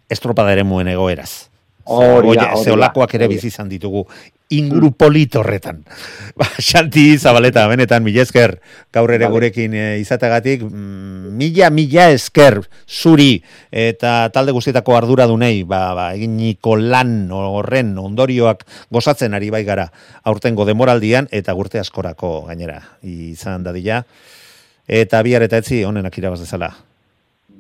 [0.10, 1.48] estropada ere muen egoeraz.
[1.86, 4.06] Hori da, Oie, hori da, zeolakoak ere bizi izan ditugu
[4.54, 5.82] inguru polit horretan.
[6.39, 8.58] Ba, Xanti Zabaleta, benetan, mila esker,
[8.93, 9.34] gaur ere Vale.
[9.34, 13.39] gurekin e, izategatik, mm, mila, mila esker zuri
[13.71, 19.89] eta talde guztietako arduradunei, ba, ba, eginiko lan horren ondorioak gozatzen ari bai gara
[20.24, 24.04] aurtengo demoraldian eta gurte askorako gainera izan dadila.
[24.86, 26.69] Eta bihar eta etzi honenak irabaz dezala.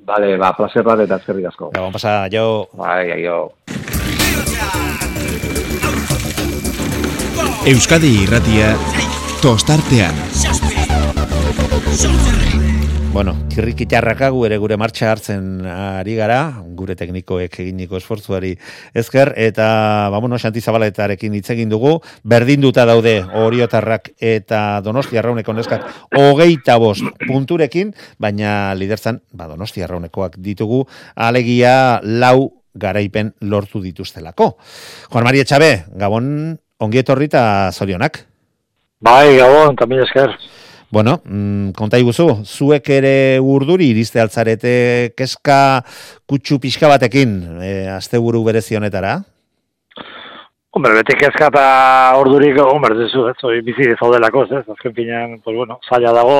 [0.05, 1.71] Bale, ba, placer bat eta eskerrik asko.
[1.73, 2.67] Gabon pasa, jo.
[2.77, 3.39] Bai, aio.
[7.65, 8.75] Euskadi irratia
[9.41, 10.13] tostartean.
[13.15, 18.51] Bueno, kirrikitarraka gu ere gure martxa hartzen ari gara, gure teknikoek eginiko esfortzuari
[18.93, 19.67] ezker, eta,
[20.11, 25.87] ba, bueno, Xanti Zabaletarekin hitz egin dugu, berdinduta daude oriotarrak eta donosti arrauneko neskak
[26.19, 30.83] hogeita bost punturekin, baina liderzan, ba, donosti arraunekoak ditugu,
[31.15, 34.51] alegia lau garaipen lortu dituztelako.
[35.11, 36.27] Juan Maria Etxabe, Gabon,
[36.79, 38.25] ongi etorri eta zorionak.
[39.05, 40.35] Bai, gabon, tamil esker.
[40.91, 45.57] Bueno, mm, konta iguzu, zuek ere urduri iriste altzarete keska
[46.29, 49.17] kutsu pixka batekin e, asteburu berezi honetara?
[50.75, 51.65] Hombre, beti kezka eta
[52.19, 56.39] ordurik, hombre, ez ez, bizi zaudelako, ez, azken finean, pues bueno, zaila dago,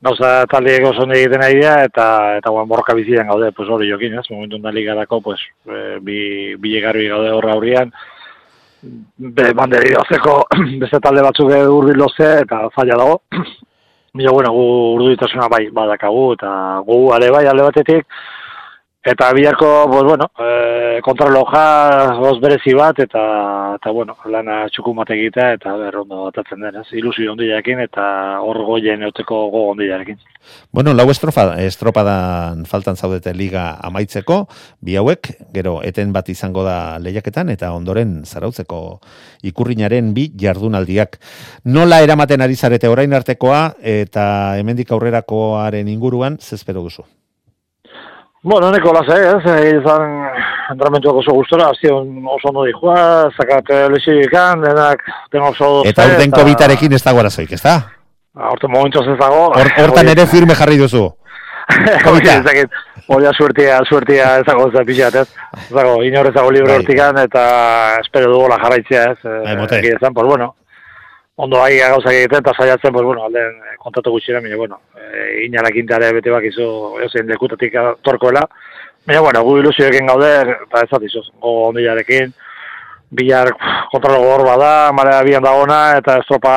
[0.00, 2.06] gauza taldeek oso ondo egiten ari dira, eta,
[2.38, 6.56] eta guan borroka bizian gaude, pues hori jokin, ez, momentu da ligarako, pues, e, bi,
[6.56, 7.92] bi gaude horra aurrian,
[8.82, 10.46] be, banderi dozeko
[10.82, 13.20] beste talde batzuk urbil loze, eta zaila dago.
[14.14, 14.62] Mila, bueno, gu
[14.96, 16.50] urduitasuna bai badakagu, eta
[16.86, 18.06] gu ale bai alde batetik,
[19.02, 23.20] Eta biharko, pues bueno, e, kontraloja, goz berezi bat, eta,
[23.78, 26.84] eta bueno, lana txukun bat egitea, eta berrondo batatzen den, ez?
[26.92, 28.02] Ilusio ondilearekin, eta
[28.44, 30.18] hor goien euteko go ondilearekin.
[30.70, 34.42] Bueno, lau estrofa, estropadan faltan zaudete liga amaitzeko,
[34.84, 38.82] bi hauek, gero eten bat izango da lehiaketan, eta ondoren zarautzeko
[39.48, 41.16] ikurrinaren bi jardunaldiak.
[41.72, 47.08] Nola eramaten ari zarete orain artekoa, eta hemendik aurrerakoaren inguruan, zespero duzu?
[48.42, 50.04] Bueno, neko lasa, ez, eh, izan
[50.72, 56.92] entramentuak oso gustora, aztion oso ondo dihua, zakat lexik denak, tengo oso Eta urten COVID-arekin
[56.96, 57.74] ez dago arazoik, ez da?
[58.34, 59.50] Horten momentuz ez dago.
[59.52, 61.10] Hor- Hortan ere firme jarri duzu.
[63.10, 65.28] Hori da suertia, suertia ez dago ez pixat, ez?
[65.66, 66.78] Ez dago, inor ez dago libre Bai.
[66.80, 67.44] hortikan, eta
[68.00, 69.18] espero dugu la jarraitzea, ez?
[69.24, 69.80] Eh, Bai, mote.
[69.80, 70.54] esan, pues bueno,
[71.40, 75.46] ondo bai gauzak egiten, eta saiatzen, pues bueno, alden eh, kontatu gutxira, baina, bueno, e,
[75.46, 76.68] inala kintare bete bak izo,
[77.06, 78.44] ezein lekutatik torkoela,
[79.06, 80.30] baina, bueno, gu ilusioekin gaude,
[80.68, 82.32] eta ez atizu, gogo ondilarekin,
[83.10, 83.48] Bilar
[83.90, 86.52] kontralo gogor bada, marea bian dagona, eta estropa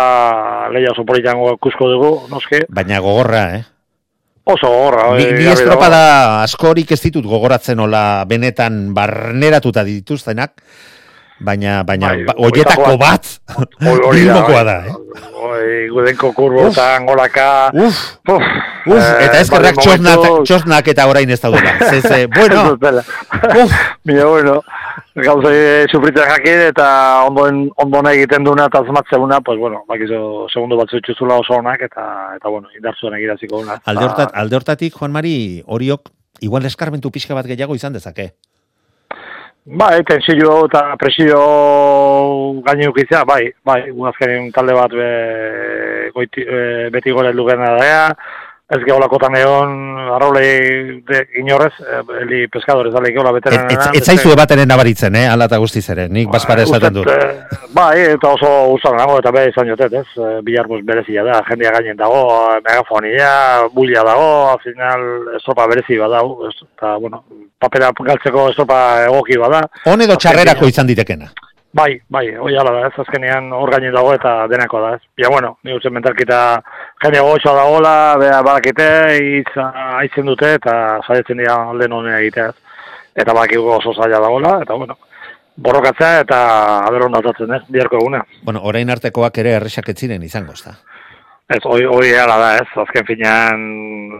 [0.69, 2.59] lehia oso politan kusko dugu, noski.
[2.69, 3.63] Baina gogorra, eh?
[4.45, 5.07] Oso gogorra.
[5.15, 6.35] Ni, hori ni garbi estropada dago.
[6.45, 10.61] askorik ez ditut gogoratzen ola benetan barneratuta dituztenak,
[11.43, 13.29] baina, baina, Bai, ba, oietako horietako bat,
[14.07, 14.65] hori da, bilbokoa bai.
[14.65, 15.29] da, eh?
[15.43, 17.47] Oi, gudenko kurbotan, golaka.
[17.75, 17.97] Uf,
[18.31, 18.43] Uf,
[18.87, 21.73] uf, eh, eta eskerrak bale txosnak, momentu- txosnak eta orain ez daudela.
[21.91, 22.63] Ze, ze, bueno,
[23.61, 23.75] uf,
[24.07, 24.55] Mira, bueno,
[25.15, 25.51] gauza
[25.91, 26.87] sufritzen jakin eta
[27.27, 32.07] ondoen, ondona egiten duna eta azmatzeuna, pues bueno, bakizo segundo batzu itxuzula oso onak eta,
[32.39, 33.77] eta bueno, indartzuan egiraziko una.
[33.85, 36.09] alde, hortat, alde hortatik, Juan Mari, horiok,
[36.41, 38.31] igual eskarmentu pixka bat gehiago izan dezake.
[39.65, 41.39] Bai, tensio eta presio
[42.65, 45.05] gaini ukizia, bai, bai, gu azkenin talde bat be,
[46.11, 48.09] goiti, e, beti gore lugena da,
[48.69, 49.73] ez geolakotan egon,
[50.15, 53.67] arraulei de, inorrez, e, eli pescadores, ale geola Et, beteren.
[53.69, 57.07] et, et zaizu ebatenen nabaritzen, eh, ala eta guztiz ere, nik bazpare esaten dut.
[57.11, 60.07] eh, bai, eta oso gustan nago, eta beha izan jotet, ez?
[60.17, 62.23] Eh, Bilar bus berezia da, jendea gainen dago,
[62.63, 66.55] megafonia, bulia dago, al final estropa berezi badau, ez?
[66.75, 67.23] eta, bueno,
[67.59, 69.67] papera galtzeko estropa egoki bada.
[69.85, 71.29] Hon edo txarrerako izan ditekena.
[71.73, 75.07] Bai, bai, hoi ala da, ez azkenean hor gainen dago eta denako da, ez.
[75.17, 76.37] Ja, bueno, ni uste mentalkita
[77.01, 78.85] jende gotxoa dagoela, bea badakite,
[80.03, 80.75] aitzen dute eta
[81.07, 82.77] saiatzen dira alde honea egitea, ez.
[83.23, 84.99] Eta badakigu oso zaila dagoela, eta bueno,
[85.65, 86.39] borrokatzea eta
[86.85, 88.21] aber ondatatzen, ez, biharko eguna.
[88.45, 90.77] Bueno, orain artekoak ere erresak ez ziren izango, ezta.
[91.49, 93.65] Ez, hoi, hoi ala da, ez, azken finean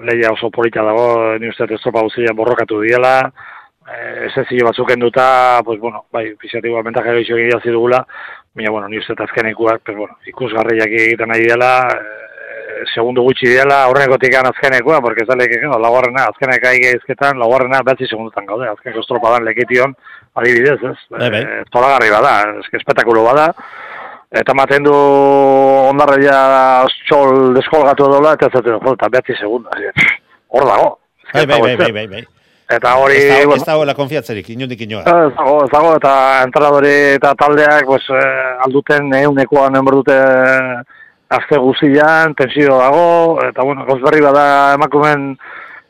[0.10, 3.30] lehia oso polita dago, ni uste estropa guztia borrokatu diela,
[3.92, 8.06] eh, esezio batzuk enduta, pues bueno, bai, pixatiboa bentaja gehiago egin dugula,
[8.54, 13.84] baina, bueno, ni uste azkenekuak, pues bueno, ikusgarriak egiten nahi dela, eh, segundu gutxi dela,
[13.86, 18.70] aurrenekotik azkenekua, porque ez da leke, no, laugarrena, azkenek aige izketan, laugarrena, behatzi segundutan gaude,
[18.70, 19.96] azkeneko estropa dan lekition,
[20.36, 21.42] adibidez, ez, Bai, bai.
[21.42, 23.52] Eh, tolagarri bada, eske espetakulo bada,
[24.34, 29.70] eta maten du ondarreia txol deskolgatu dola, eta ez zaten, jo, eta behatzi segunda.
[30.54, 30.96] Hor dago.
[31.34, 32.26] Bai, bai, bai, bai, bai, bai.
[32.70, 35.04] Eta hori, Ez dago, bueno, ez dago la konfiatzerik, inundik inoa.
[35.04, 36.14] Ez dago, ez dago, eta
[36.46, 40.18] entrenadori eta taldeak, pues, eh, alduten eunekoan enber dute
[41.34, 44.46] azte guzian, tensio dago, eta bueno, gauz berri bada
[44.78, 45.34] emakumen,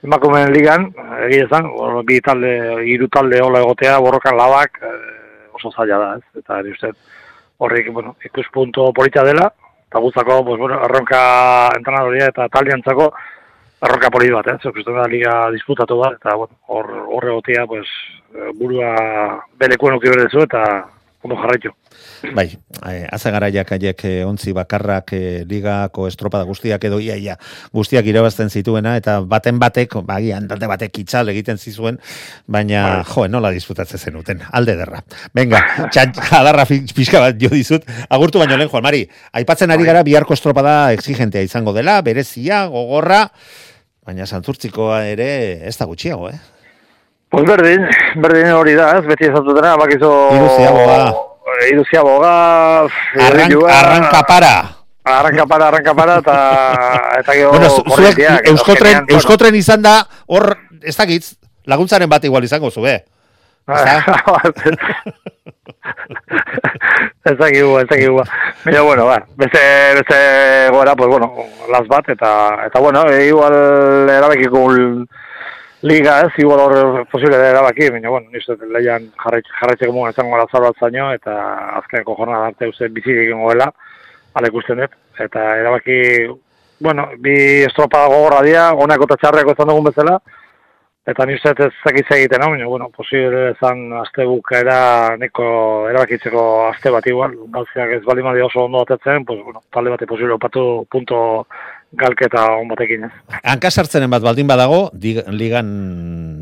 [0.04, 0.88] emakumen ligan,
[1.28, 1.70] egia ezan,
[2.08, 2.54] bi talde,
[2.90, 6.42] hiru talde hola egotea, borrokan labak, eh, oso zaila da, ez?
[6.44, 6.94] Eta eri uste,
[7.60, 9.52] horrik, bueno, ikuspunto polita dela,
[9.88, 11.22] eta guztako, pues, bueno, erronka
[11.78, 13.12] entrenadoria eta taldeantzako,
[13.84, 14.58] erronka poli bat, eh?
[14.64, 17.88] Zer, da liga disputatu bat, eta, bueno, hor, hor egotea, pues,
[18.36, 18.94] eh, burua
[19.60, 20.64] belekuen uki berdezu, eta
[21.24, 21.72] ondo jarraitu.
[22.36, 22.46] Bai,
[22.88, 27.36] eh, haze garaiak haiek eh, ontzi bakarrak eh, ligako estropada guztiak edo ia, ia
[27.76, 32.00] guztiak irabazten zituena, eta baten batek, bagian, talde batek itxal egiten zizuen,
[32.48, 35.04] baina, jo, nola disputatzen zenuten, alde derra.
[35.36, 39.06] Venga, txat, adarra pixka bat jo dizut, agurtu baino lehen, Juan Mari,
[39.40, 43.30] aipatzen ari gara biharko estropada exigentea izango dela, berezia, gogorra,
[44.06, 45.30] baina santurtzikoa ere
[45.68, 46.40] ez da gutxiago, eh?
[47.34, 47.86] Pues berdin,
[48.22, 50.10] berdin hori da, ez, beti ezatutena, bakizo...
[50.36, 50.98] Iruziaboga.
[51.72, 52.34] Iruziaboga...
[53.28, 54.52] Arrank, arranka para.
[55.04, 56.36] Arranka para, arranka para, eta...
[57.24, 57.50] Eta gero...
[57.56, 59.96] Bueno, zu- zuek euskotren, euskotren izan da,
[60.28, 60.52] hor,
[60.84, 61.32] ez dakit,
[61.66, 63.00] laguntzaren bat igual izango zube.
[67.24, 68.24] ez dakigu, ez dakigu.
[68.66, 69.60] Baina, bueno, ba, beste,
[69.96, 71.34] beste goera, pues, bueno,
[71.72, 75.08] las bat, eta, eta bueno, e, igual erabekiko un
[75.82, 80.48] liga, ez, igual hor posible da erabaki, baina, bueno, nizte lehian jarraitzeko mugan izango gara
[80.52, 81.34] zaro zaino, eta
[81.80, 83.72] azkeneko jornada arte uste bizi egin goela,
[84.34, 84.92] ala ikusten dut,
[85.24, 86.28] eta erabaki,
[86.84, 90.20] bueno, bi estropa gogorra dia, honako eta txarreko izan dugun bezala,
[91.04, 92.54] Eta ni uste ez zakiz egiten, no?
[92.54, 95.46] baina, bueno, posible ezan aste bukaera neko
[95.92, 100.08] erabakitzeko aste bat igual, gauziak ez bali madi oso ondo batetzen, pues, bueno, talde bate
[100.08, 101.20] posible opatu punto
[101.92, 103.12] galketa on batekin, ez.
[103.44, 105.76] Hankasartzenen bat baldin badago, ligan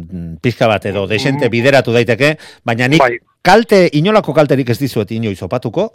[0.06, 3.18] mm, pizka bat edo desente bideratu daiteke, baina nik Bai.
[3.42, 5.90] kalte, inolako kalterik ez dizuet inoiz opatuko,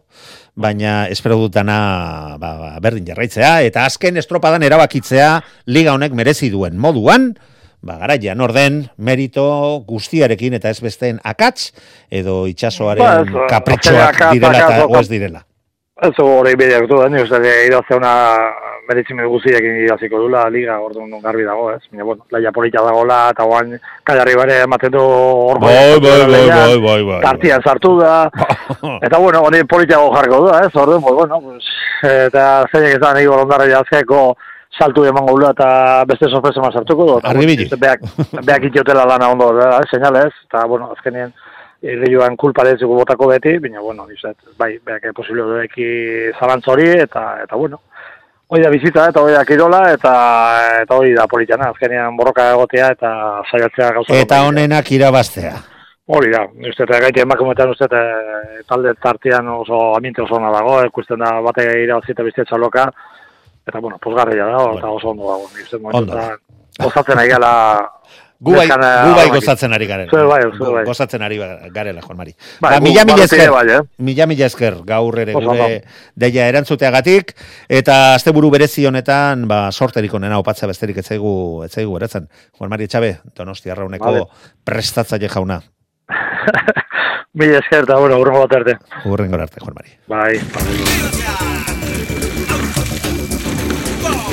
[0.58, 5.36] baina espero dutana ba, ba, berdin jarraitzea, eta azken estropadan erabakitzea
[5.70, 7.36] liga honek merezi duen moduan,
[7.86, 9.46] ba, garaian orden, merito
[9.88, 11.72] guztiarekin eta ez besteen akats,
[12.10, 15.44] edo itxasoaren Ba, ez, kapritxoak akats, direla eta akats, o ez direla.
[16.04, 18.12] Ez hori bideak du, ni uste idazte una
[18.86, 21.80] meritzimen guztiekin idaziko dula liga, orduan garbi dago, ez?
[21.90, 23.72] Baina, bueno, laia polita dagoela, eta guain
[24.06, 27.20] kallarri bare ematen du hor Bai, bai, bai, bai, bai, bai.
[27.24, 28.28] tartian sartu da,
[29.06, 30.70] Eta bueno, hori politiago jarko du, ez?
[30.74, 31.72] Orduan, pues, bueno, pues,
[32.26, 34.20] eta zeinek izan egin ondarra jazkeko
[34.78, 37.18] saltu emango gula eta beste sorpresa ma sartuko du.
[37.18, 37.68] Eta, Argibili.
[37.68, 38.00] bueno, Beak,
[38.44, 41.32] beak itiotela lana ondo, da, señales, eta, bueno, azkenean,
[41.82, 45.88] irriluan kulpa deziko botako beti, baina, bueno, nizet, bai, beak posible dueki
[46.38, 47.80] zalantza hori, eta, eta, bueno,
[48.48, 50.12] hori da bizita, eta hori da kirola, eta,
[50.82, 53.14] eta hori da politiana, azkenean borroka egotea, eta
[53.50, 54.20] saiatzea gauza.
[54.20, 55.56] Eta honenak irabaztea.
[56.06, 60.78] Hori da, uste eta gaiti emakumetan uste eh, talde tartean oso ambiente oso ona dago,
[60.86, 62.84] ikusten da bate irabazi eta beste txaloka,
[63.66, 66.20] eta bueno, posgarria da, eta oso ondo dago, Ondo.
[66.78, 67.52] gozatzen ari gala
[68.38, 70.10] Gu bai, Deskan, eh, gu bai gozatzen ari garela.
[70.10, 70.82] Zue bai, zue bai.
[70.84, 71.38] Gozatzen ari
[71.72, 72.34] garela, Juan Mari.
[72.60, 73.80] Bai, ba, mila mila esker, bai, eh?
[73.96, 75.68] mila mila esker gaur ere gure
[76.14, 77.32] deia erantzuteagatik,
[77.80, 82.28] eta asteburu berezi honetan, ba, sorterik onena opatza besterik etzaigu, etzaigu eratzen.
[82.58, 84.26] Juan Mari Etxabe, Donosti Arrauneko Vale.
[84.64, 85.62] prestatzaile jauna.
[87.40, 88.76] Mila esker, eta bueno, urrengo bat arte.
[89.08, 89.96] Urrengor arte, Juan Mari.
[90.12, 91.75] Bai, bai.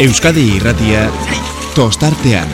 [0.02, 1.04] Euskadi irratia
[1.78, 2.50] tostartean.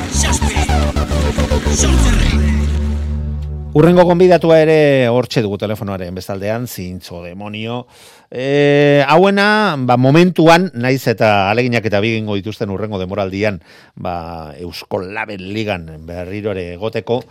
[3.80, 7.86] Urrengo gonbidatua ere hortxe dugu telefonoaren bestaldean, zintzo demonio.
[8.28, 13.62] E, hauena, ba, momentuan, naiz eta aleginak eta bigingo dituzten urrengo demoraldian,
[13.96, 17.22] ba, Eusko Label Ligan berriro ere egoteko,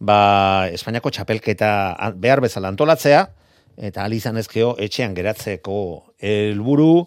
[0.00, 1.74] ba, Espainiako txapelketa
[2.16, 3.26] behar bezala antolatzea,
[3.76, 5.76] eta alizan ezkeo etxean geratzeko
[6.16, 7.04] helburu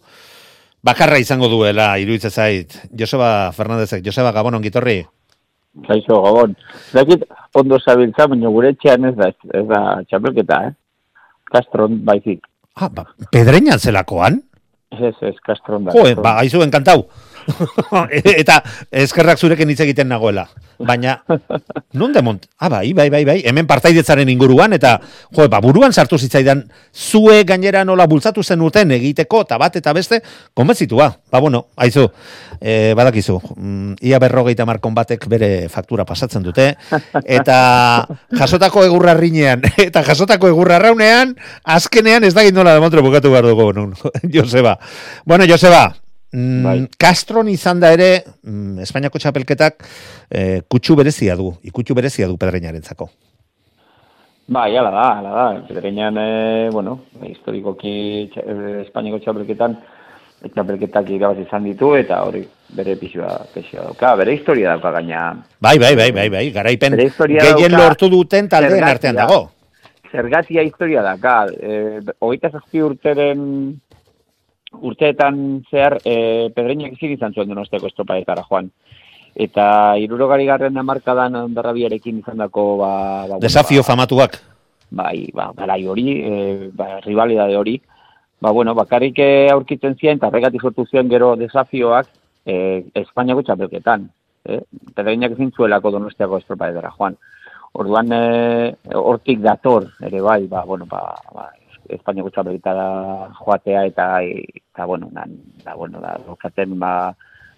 [0.83, 2.77] bakarra izango duela, iruditzen zait.
[2.99, 5.01] Joseba Fernandezek, Joseba Gabon ongitorri.
[5.87, 6.55] Kaixo, gabon.
[6.93, 7.25] Dakit,
[7.57, 10.73] ondo zabiltza, baina gure etxean ez da, ez da txapelketa, eh?
[11.53, 12.43] Kastron, baizik.
[12.77, 14.41] Ah, ba, pedreinan zelakoan?
[14.93, 15.93] Ez, ez, kastron da.
[15.95, 17.07] Jo, ba, aizu enkantau.
[18.41, 20.47] eta eskerrak zurekin hitz egiten nagoela.
[20.83, 21.17] Baina,
[21.93, 22.43] nun demont?
[22.57, 24.95] Ah, bai, bai, bai, bai, hemen partaidetzaren inguruan, eta,
[25.35, 29.93] jo, ba, buruan sartu zitzaidan, zue gainera nola bultzatu zen urten egiteko, eta bat eta
[29.93, 30.19] beste,
[30.53, 31.09] konbentzitua.
[31.31, 32.07] Ba, bueno, haizu,
[32.59, 36.69] e, badakizu, mm, ia berrogeita markon batek bere faktura pasatzen dute,
[37.23, 37.57] eta
[38.39, 43.71] jasotako egurra rinean, eta jasotako egurra raunean, azkenean ez da nola demontre bukatu behar dugu,
[43.73, 43.93] nun,
[44.33, 44.77] Joseba.
[45.25, 45.91] Bueno, Joseba,
[46.33, 47.51] Mm, Bai.
[47.53, 49.83] Izan da ere, mm, Espainiako txapelketak
[50.31, 53.09] eh, kutsu berezia du, ikutsu berezia du pedreinarentzako.
[54.47, 55.61] Bai, ala da, ala da.
[55.67, 59.77] Pedreñan, e, bueno, historikoki txa- eh, Espainiako txapelketan,
[60.53, 62.41] txapelketak irabaz izan ditu, eta hori
[62.75, 65.21] bere pisua, pisua dauka, bere historia dauka gaina.
[65.61, 69.51] Bai, bai, bai, bai, bai, garaipen gehien dauka lortu duten taldeen artean dago.
[70.11, 73.79] Zergatia historia daka, e, hogeita zazpi urteren
[74.81, 78.71] urteetan zehar, e, Pedreñak ezin izan zuen donostiako estropaetara joan.
[79.33, 82.91] Eta irurogari garren amarkadan ondarrabiarekin izan dako, ba,
[83.29, 84.37] ba, Desafio ba, famatuak.
[84.93, 87.79] bai, ba, garai hori, e, ba, rivalidade hori,
[88.39, 92.11] ba, bueno, bakarrik eh, aurkitzen ziren, eta horregatik sortu ziren gero desafioak
[92.45, 94.09] e, Espainiako txapelketan.
[94.45, 94.59] E,
[94.93, 97.17] Pedreinak ezin zuelako donostiako estropa edera, joan.
[97.73, 101.01] Orduan, e, hortik dator, ere bai, ba, bueno, ba,
[101.33, 101.49] ba,
[101.89, 102.87] Espainiako txapelketara
[103.39, 105.25] joatea, eta, eta bueno, da,
[105.65, 107.13] da, bueno, da, daukaten, ba,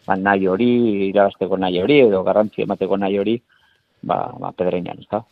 [0.07, 0.71] ba, nahi hori,
[1.09, 3.39] irabazteko nahi hori, edo garrantzi emateko nahi hori,
[4.01, 5.23] ba, ba, pedreinan, ez da?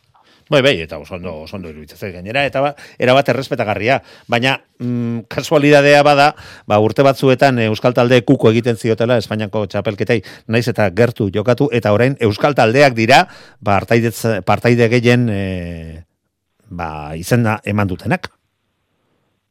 [0.50, 4.02] Bai, bai, eta oso ondo, oso ondo gainera, eta ba, erabat errespetagarria.
[4.28, 6.34] Baina, mm, kasualidadea bada,
[6.66, 11.70] ba, urte batzuetan eh, Euskal Talde kuko egiten ziotela Espainiako txapelketei, naiz eta gertu jokatu,
[11.72, 13.26] eta orain Euskal Taldeak dira,
[13.60, 16.04] ba, partaide gehien, e,
[16.68, 18.28] ba, izena eman dutenak.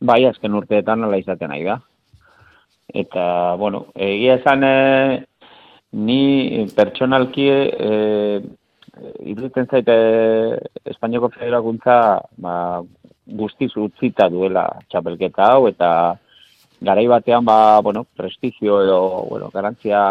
[0.03, 1.77] Bai, azken urteetan nola izaten nahi da.
[3.03, 4.73] Eta, bueno, egia esan e,
[5.95, 7.91] ni pertsonalki e,
[9.31, 9.95] iruditzen zaite
[10.91, 11.95] Espainiako federakuntza
[12.43, 12.55] ba,
[13.39, 15.89] guztiz utzita duela txapelketa hau, eta
[16.83, 18.99] garai batean, ba, bueno, prestizio edo,
[19.31, 20.03] bueno, garantzia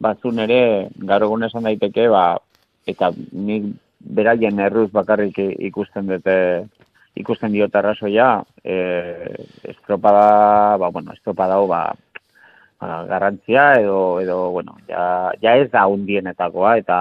[0.00, 2.24] batzun ere, gaur egun esan daiteke, ba,
[2.88, 3.68] eta nik
[4.00, 6.36] beraien erruz bakarrik ikusten dute
[7.16, 8.76] ikusten diot arrazoia, e,
[9.64, 11.92] estropada, ba, bueno, estropada hau, ba,
[12.80, 17.00] ba, garrantzia edo, edo bueno, ja, ja ez da hundienetakoa, eta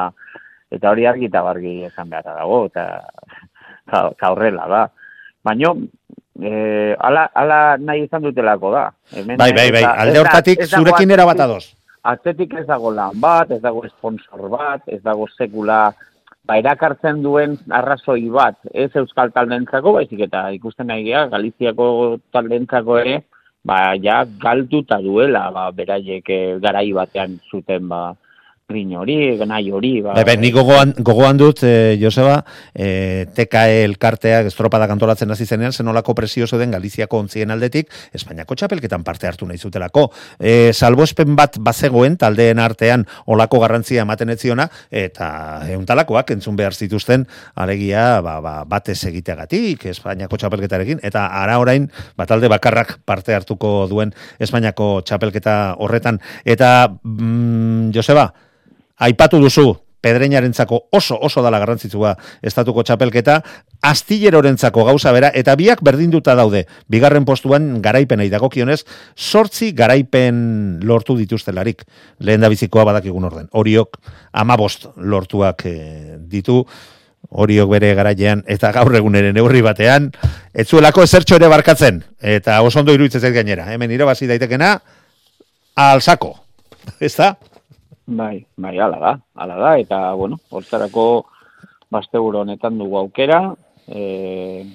[0.72, 3.06] eta hori argi eta bargi esan beharra dago, eta
[4.32, 4.84] horrela da.
[5.44, 5.74] Baina,
[6.42, 8.90] e, ala, ala nahi izan dutelako da.
[9.16, 11.76] Hemen Bai, bai, bai, alde hortatik zurekin erabat atletik- ados.
[12.04, 15.94] atletik ez dago lan bat, ez dago sponsor bat, ez dago sekula
[16.50, 21.90] ba, erakartzen duen arrazoi bat, ez euskal taldentzako, baizik eta ikusten nahi gea, Galiziako
[22.34, 23.20] taldentzako ere,
[23.70, 28.02] ba, ja, galduta duela, ba, beraiek eh, garai batean zuten, ba,
[28.70, 29.16] grin hori,
[29.50, 32.44] nahi hori, ba, Bai, bai, ni gogoan, gogoan dut, eh, Joseba,
[32.76, 39.02] eh, TKE elkarteak estropadak antolatzen hasi zenean, zenolako presioso den Galiziako ontzien aldetik, Espainiako txapelketan
[39.04, 40.12] parte hartu nahi zutelako.
[40.38, 47.26] Eh, salboespen bat bazegoen taldeen artean olako garrantzia ematen etziona, eta euntalakoak entzun behar zituzten,
[47.56, 53.88] alegia, ba, ba, batez egiteagatik, Espainiako txapelketarekin, eta ara orain, ba, talde bakarrak parte hartuko
[53.90, 56.22] duen Espainiako txapelketa horretan.
[56.46, 58.28] Eta, mm, Joseba,
[59.00, 62.14] aipatu duzu, pedreinarentzako oso oso dala garrantzitsua
[62.46, 63.40] estatuko txapelketa,
[63.84, 68.84] astillerorentzako gauza bera, eta biak berdinduta daude, bigarren postuan garaipenei dagokionez,
[69.16, 71.84] sortzi garaipen lortu dituztelarik,
[72.20, 73.50] lehen da bizikoa badakigun orden.
[73.52, 74.00] Horiok
[74.32, 76.64] amabost lortuak eh, ditu,
[77.30, 80.10] horiok bere garailean, eta gaur eguneren neurri batean,
[80.54, 84.78] etzuelako ezertxo ere barkatzen, eta oso ondo iruditzen zait gainera, hemen irabazi daitekena,
[85.76, 86.38] alsako,
[87.06, 87.36] ez da?
[88.10, 91.04] Bai, bai, ala da, ala da, eta, bueno, hortzarako
[91.94, 93.54] basteguro honetan dugu aukera,
[93.86, 94.66] e,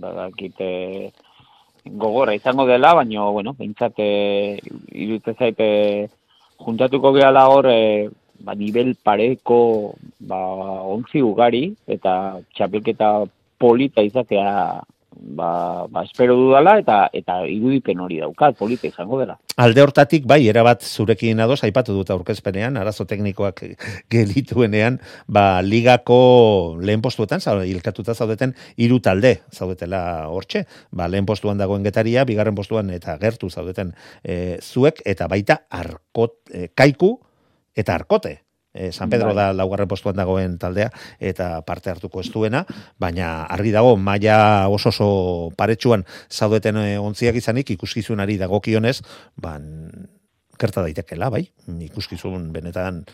[0.00, 0.68] badakite
[1.84, 4.56] gogorra izango dela, baina, bueno, behintzat, e,
[4.96, 5.68] iruditzen zaite
[6.64, 8.08] juntatuko gehala hor, e,
[8.40, 9.60] ba, nivel pareko,
[10.20, 10.40] ba,
[10.96, 13.12] ontzi ugari, eta txapelketa
[13.60, 14.80] polita izatea,
[15.16, 19.36] ba, ba, espero dudala, eta, eta irudipen hori daukat, polita izango dela.
[19.60, 23.62] Alde hortatik, bai, erabat zurekin ados, aipatu dut aurkezpenean, arazo teknikoak
[24.14, 26.18] gelituenean, ba, ligako
[26.80, 30.02] lehen postuetan, zau, hilkatuta zaudeten, hiru talde zaudetela
[30.32, 35.62] hortxe, ba, lehen postuan dagoen getaria, bigarren postuan eta gertu zaudeten e, zuek, eta baita
[35.70, 37.16] arkot, e, kaiku
[37.74, 38.40] eta arkote.
[38.74, 39.36] E, San Pedro Bai.
[39.36, 40.90] da laugarren postuan dagoen taldea
[41.22, 42.64] eta parte hartuko ez duena,
[42.98, 45.08] baina argi dago maila oso oso
[45.56, 48.98] paretsuan zaudeten e, ontziak izanik ikuskizunari dagokionez,
[49.36, 49.62] ban
[50.58, 51.44] gerta daitekela, bai?
[51.86, 53.04] Ikuskizun benetan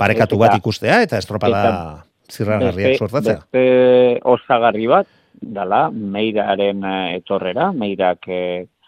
[0.00, 3.40] parekatu Eta- bat ikustea eta estropada zirragarriak sortatzea.
[3.44, 5.06] beste osagarri bat,
[5.40, 8.24] dala, meiraren eh, etorrera, meirak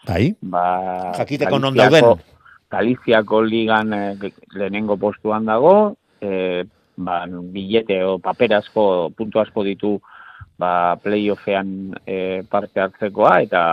[0.07, 0.33] Bai?
[0.41, 2.15] ba, Jakiteko non dauden.
[2.73, 6.63] Galiziako ligan eh, lehenengo postuan dago, eh,
[6.97, 9.97] ba, bilete o paper asko, puntu asko ditu
[10.57, 13.63] ba, playoffean eh, parte hartzekoa, eta,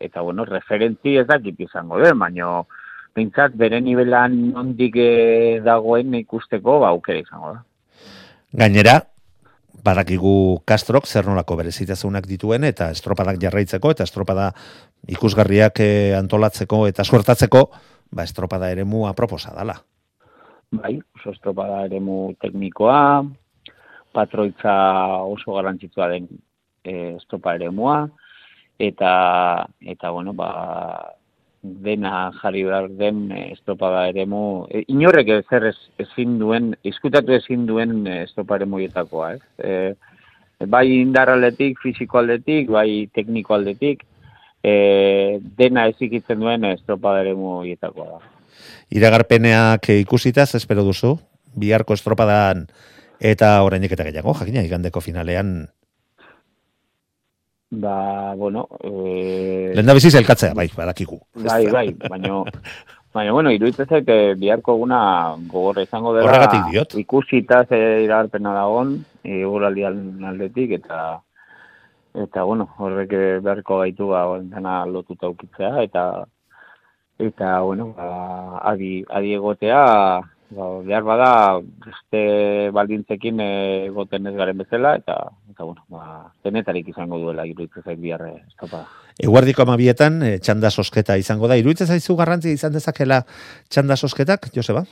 [0.00, 2.66] eta bueno, referentzi ez dakit izango den, baino,
[3.10, 7.64] Bintzat, bere nivelan nondik eh, dagoen ikusteko, ba, aukera izango da.
[8.60, 9.00] Gainera,
[9.84, 14.50] badakigu Castrok zer nolako berezitasunak dituen eta estropadak jarraitzeko eta estropada
[15.08, 17.64] ikusgarriak eh, antolatzeko eta suertatzeko,
[18.10, 19.78] ba estropada eremu aproposa dala.
[20.70, 23.26] Bai, oso estropada eremu teknikoa,
[24.14, 24.74] patroitza
[25.26, 26.28] oso garrantzitsua den
[26.84, 27.96] e, estropa eremua,
[28.78, 29.10] eta,
[29.82, 30.50] eta bueno, ba,
[31.62, 37.66] dena jarri behar den eh, estropada eremu, e, inorrek ezer ez, ezin duen, izkutatu ezin
[37.66, 39.42] duen eh, estropa eremuietakoa, ez?
[39.58, 42.22] E, bai indar aldetik, fisiko
[42.70, 44.06] bai tekniko aldetik,
[44.62, 48.39] e, dena ezikitzen duen estropada eremuietakoa da.
[48.90, 51.18] Iragarpeneak eh, ikusita, ze espero duzu,
[51.54, 52.66] biharko estropadan
[53.20, 55.68] eta orainik eta gehiago, jakina, igandeko finalean,
[57.70, 61.20] Ba, bueno, eh, lehen da biziz elkatzea, bai, badakigu.
[61.36, 62.42] bai, bai, baina,
[63.14, 66.26] baina, bueno, iruditzen eh, biharko eguna gogorra izango dela.
[66.26, 66.96] Horregatik diot.
[66.98, 71.20] Ikusita ze iragarpena dagon, eguraldian aldetik, eta,
[72.24, 76.26] eta, bueno, horrek eh, beharko gaitu, ba, dena lotuta ukitzea, eta,
[77.20, 79.80] eta, bueno, ba, adi, adi egotea,
[80.50, 81.30] ba, behar bada,
[81.84, 82.22] beste
[82.74, 85.18] baldintzekin eh, egoten ez garen bezala, eta,
[85.52, 88.88] eta bueno, ba, denetarik izango duela iruditzen zait bihar eh, estopada.
[89.20, 91.58] Eguardiko amabietan, e, txanda sosketa izango da.
[91.60, 93.20] Iruditzen zaizu garrantzi izan dezakela
[93.68, 94.86] txanda sosketak, Joseba?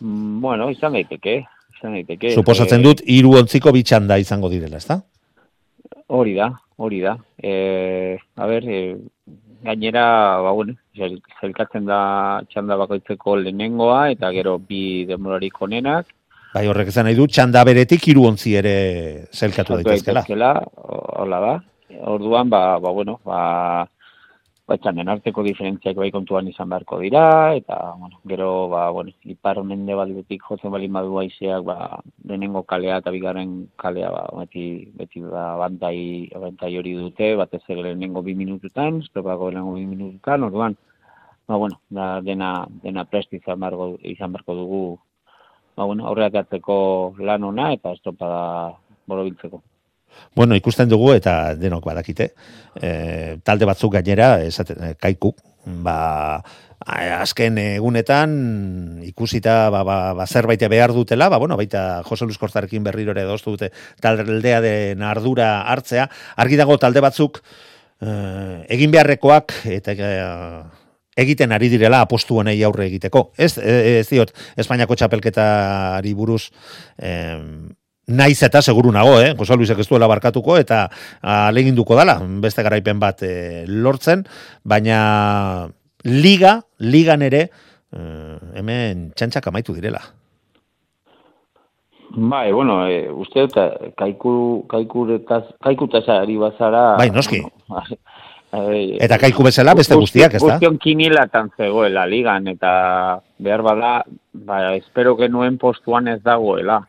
[0.00, 1.40] Mm, bueno, izan daiteke,
[1.76, 2.34] izan daiteke.
[2.38, 5.00] Suposatzen Eh, dut, hiru ontziko bi txanda izango direla, ezta?
[6.12, 7.16] Hori da, hori da.
[7.38, 8.80] E, a ber, e,
[9.64, 16.06] gainera, ba, bueno, zel- zelkatzen da txanda bakoitzeko lehenengoa, eta gero bi demolarik onenak.
[16.54, 20.20] Bai, horrek izan nahi du, txanda beretik hiru ontzi ere zelkatu daitezkela.
[20.20, 21.52] daitezkela, ho- Hola da.
[22.12, 23.86] Orduan, ba, ba bueno, ba,
[24.68, 27.22] ba, txanden arteko diferentziak bai kontuan izan beharko dira,
[27.58, 31.76] eta, bueno, gero, ba, bueno, ipar mende baldetik jotzen balin badu haizeak, ba,
[32.28, 34.66] lehenengo kalea eta bigarren kalea, ba, beti,
[34.98, 35.96] beti, ba, bantai,
[36.46, 40.78] bantai hori dute, batez ere lehenengo bi minututan, estropako lehenengo bi minututan, orduan,
[41.48, 42.52] ba, bueno, da, dena,
[42.86, 44.84] dena prest izan beharko, izan beharko dugu,
[45.76, 46.78] ba, bueno, aurreak atzeko
[47.18, 48.42] lan ona, eta estropada
[49.10, 49.62] borobiltzeko.
[50.34, 52.32] Bueno, ikusten dugu eta denok badakite.
[52.80, 55.34] E, talde batzuk gainera, esaten, e, kaiku,
[55.84, 56.42] ba,
[56.82, 62.38] a- azken egunetan ikusita ba, ba, ba, zerbait behar dutela, ba, bueno, baita Jose Luis
[62.38, 66.08] Kortarekin berriro ere doztu dute taldea den ardura hartzea.
[66.36, 67.42] Argi dago talde batzuk
[68.00, 68.08] e,
[68.72, 70.16] egin beharrekoak eta e,
[71.22, 73.32] egiten ari direla apostu honei aurre egiteko.
[73.36, 76.46] Ez, ez diot, Espainiako txapelketari buruz
[76.98, 77.68] em,
[78.12, 79.32] naiz eta seguru nago, eh?
[79.38, 80.84] Jose Luisek ez duela barkatuko eta
[81.22, 84.26] aleginduko dala, beste garaipen bat eh, lortzen,
[84.64, 85.68] baina
[86.04, 87.46] liga, ligan ere,
[87.92, 90.02] eh, hemen txantxak amaitu direla.
[92.12, 93.54] Bai, bueno, e, uste dut,
[93.96, 94.32] kaiku,
[94.68, 96.98] kaikuretaz, kaikutaz ari bazara...
[97.00, 97.40] Bai, noski.
[97.40, 97.96] Bueno,
[98.52, 100.58] Eta kaiku bezala beste guzti- guztiak, ez da?
[100.58, 102.72] Guztion kinilatan zegoela ligan, eta
[103.40, 103.92] behar bada,
[104.32, 106.82] ba, espero genuen postuan ez dagoela.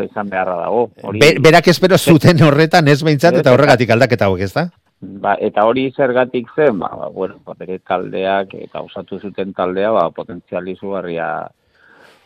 [0.00, 0.86] Izan beharra dago.
[1.02, 4.70] Hori, Be, berak espero zuten horretan ez behintzat eta horregatik aldaketa hauek, ez da?
[5.02, 9.90] ba, eta hori zergatik zen, ba, ba, bueno, ba, bere taldeak eta osatu zuten taldea,
[9.90, 11.26] ba, potentzial izugarria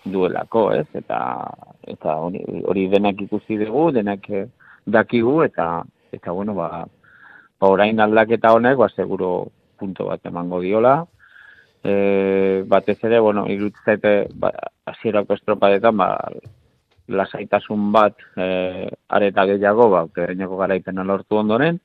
[0.05, 0.87] duelako, ez?
[0.95, 1.21] Eta
[1.89, 4.47] eta hori, hori denak ikusi dugu, denak eh,
[4.87, 6.85] dakigu eta eta bueno, ba,
[7.61, 9.49] ba orain aldaketa honek ba seguro
[9.79, 11.05] punto bat emango diola.
[11.85, 14.53] Eh, batez ere, bueno, iruditzen zait ba
[14.87, 16.11] hasierako estropadetan ba
[17.09, 21.81] lasaitasun bat eh areta gehiago ba gaineko garaipena lortu ondoren.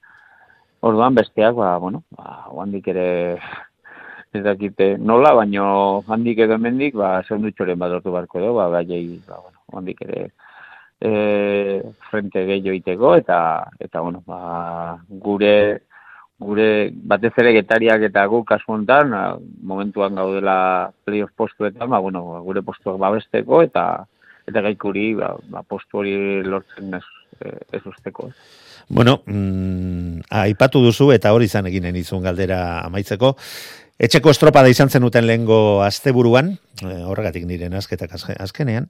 [0.82, 3.38] Orduan besteak ba bueno, ba handik ere
[4.34, 9.20] ez dakite nola, baino handik edo hemendik ba segundutxoren bat lortu barko edo, ba baiei
[9.28, 10.32] ba bueno, handik ere
[11.02, 13.40] e, frente gehiago iteko eta
[13.80, 15.82] eta bueno, ba, gure
[16.42, 19.24] gure batez ere getariak eta guk kasu honetan ba,
[19.62, 24.06] momentuan gaudela playoff postuetan, ba, bueno, ba, gure postuak babesteko eta
[24.48, 27.06] eta gaikuri ba, ba, postu hori lortzen ez,
[27.42, 28.32] eh, ez usteko.
[28.90, 33.38] Bueno, mm, aipatu duzu eta hori izan eginen izun galdera amaitzeko.
[34.02, 38.88] etxeko estropada izan zenuten lehengo asteburuan, eh, horregatik nire azketak azke- azkenean,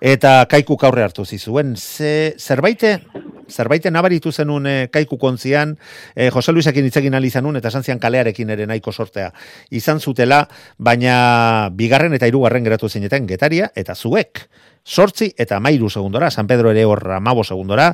[0.00, 1.76] eta kaikuk aurre hartu zizuen.
[1.76, 3.04] Ze, zerbaite,
[3.48, 5.76] zerbaite nabaritu zenun eh, kaiku kontzian,
[6.14, 9.32] eh, Jose Luisekin itzegin alizanun, eta esan zian kalearekin ere nahiko sortea
[9.70, 10.44] izan zutela,
[10.78, 14.46] baina bigarren eta hirugarren geratu zineten getaria, eta zuek,
[14.88, 17.90] sortzi eta mairu segundora, San Pedro ere hor amabo segundora,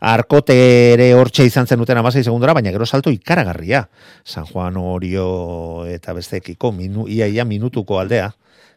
[0.00, 0.56] Arkote
[0.94, 3.84] ere hortxe izan zenuten amasei segundora, baina gero salto ikaragarria.
[4.24, 8.30] San Juan Orio eta bestekiko, minu, ia, ia minutuko aldea,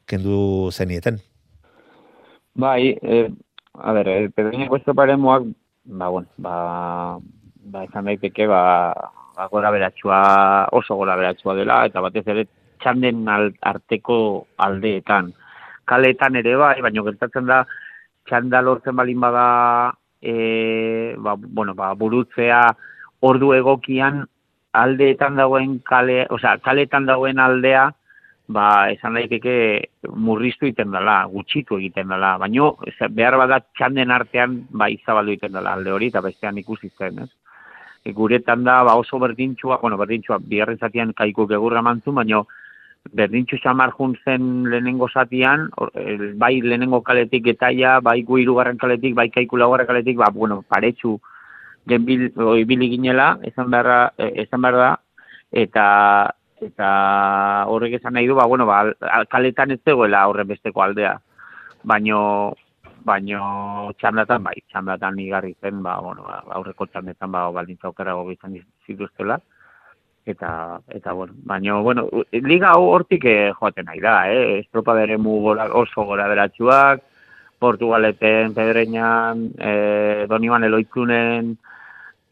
[0.05, 1.21] kendu zenieten.
[2.53, 3.29] Bai, eh,
[3.73, 5.47] a ber, el pedreñako estroparemoak,
[5.86, 7.19] ba, bueno, ba,
[7.65, 8.93] ba, izan daiteke, ba,
[9.36, 12.47] ba gora beratxua, oso gora beratxua dela, eta batez ere
[12.82, 15.32] txanden arteko aldeetan.
[15.86, 17.63] Kaleetan ere bai, baina gertatzen da,
[18.29, 19.45] txanda lortzen balin bada,
[20.21, 22.61] e, ba, bueno, ba, burutzea
[23.21, 24.23] ordu egokian
[24.73, 27.89] aldeetan dagoen kale, osea, kaleetan dagoen aldea,
[28.54, 29.56] ba, esan daiteke
[30.16, 32.76] murriztu egiten dela, gutxitu egiten dela, baino
[33.10, 37.30] behar bada txanden artean ba izabaldu egiten dela alde hori eta bestean ikusi zen, ez?
[38.04, 42.45] E, guretan da ba oso berdintxua, bueno, berdintxua bigarren zatian kaikuk egurra mantzun, baino
[43.14, 43.93] berdintxu xamar
[44.24, 49.88] zen lehenengo zatian, el- bai lehenengo kaletik getaia, bai gu hirugarren kaletik, bai kaiku laugarren
[49.88, 51.20] kaletik, ba, bueno, paretsu
[51.88, 54.91] genbil, o, ibili ginela, esan beharra, eh, esan behar da,
[55.52, 60.84] eta eta horrek esan nahi du, ba, bueno, ba, al- kaletan ez zegoela horren besteko
[60.84, 61.16] aldea.
[61.84, 62.53] Baino,
[63.03, 68.59] baino txandatan, bai, txandatan igarri zen, ba, bueno, ba, aurreko txandetan, ba, baldintza okerago izan
[68.86, 69.39] zituztela.
[70.26, 74.59] Eta, eta, bueno, baino, bueno, liga hortik eh, joaten nahi da, eh?
[74.59, 77.01] Estropa bere gora, oso gora beratxuak,
[77.57, 81.57] Portugaleten, Pedreñan, eh, Doniban Eloitzunen,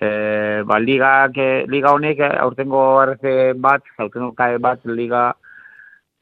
[0.01, 5.33] eh, ba, ligak, eh, liga honek eh, aurtengo RC bat, aurtengo KE bat liga,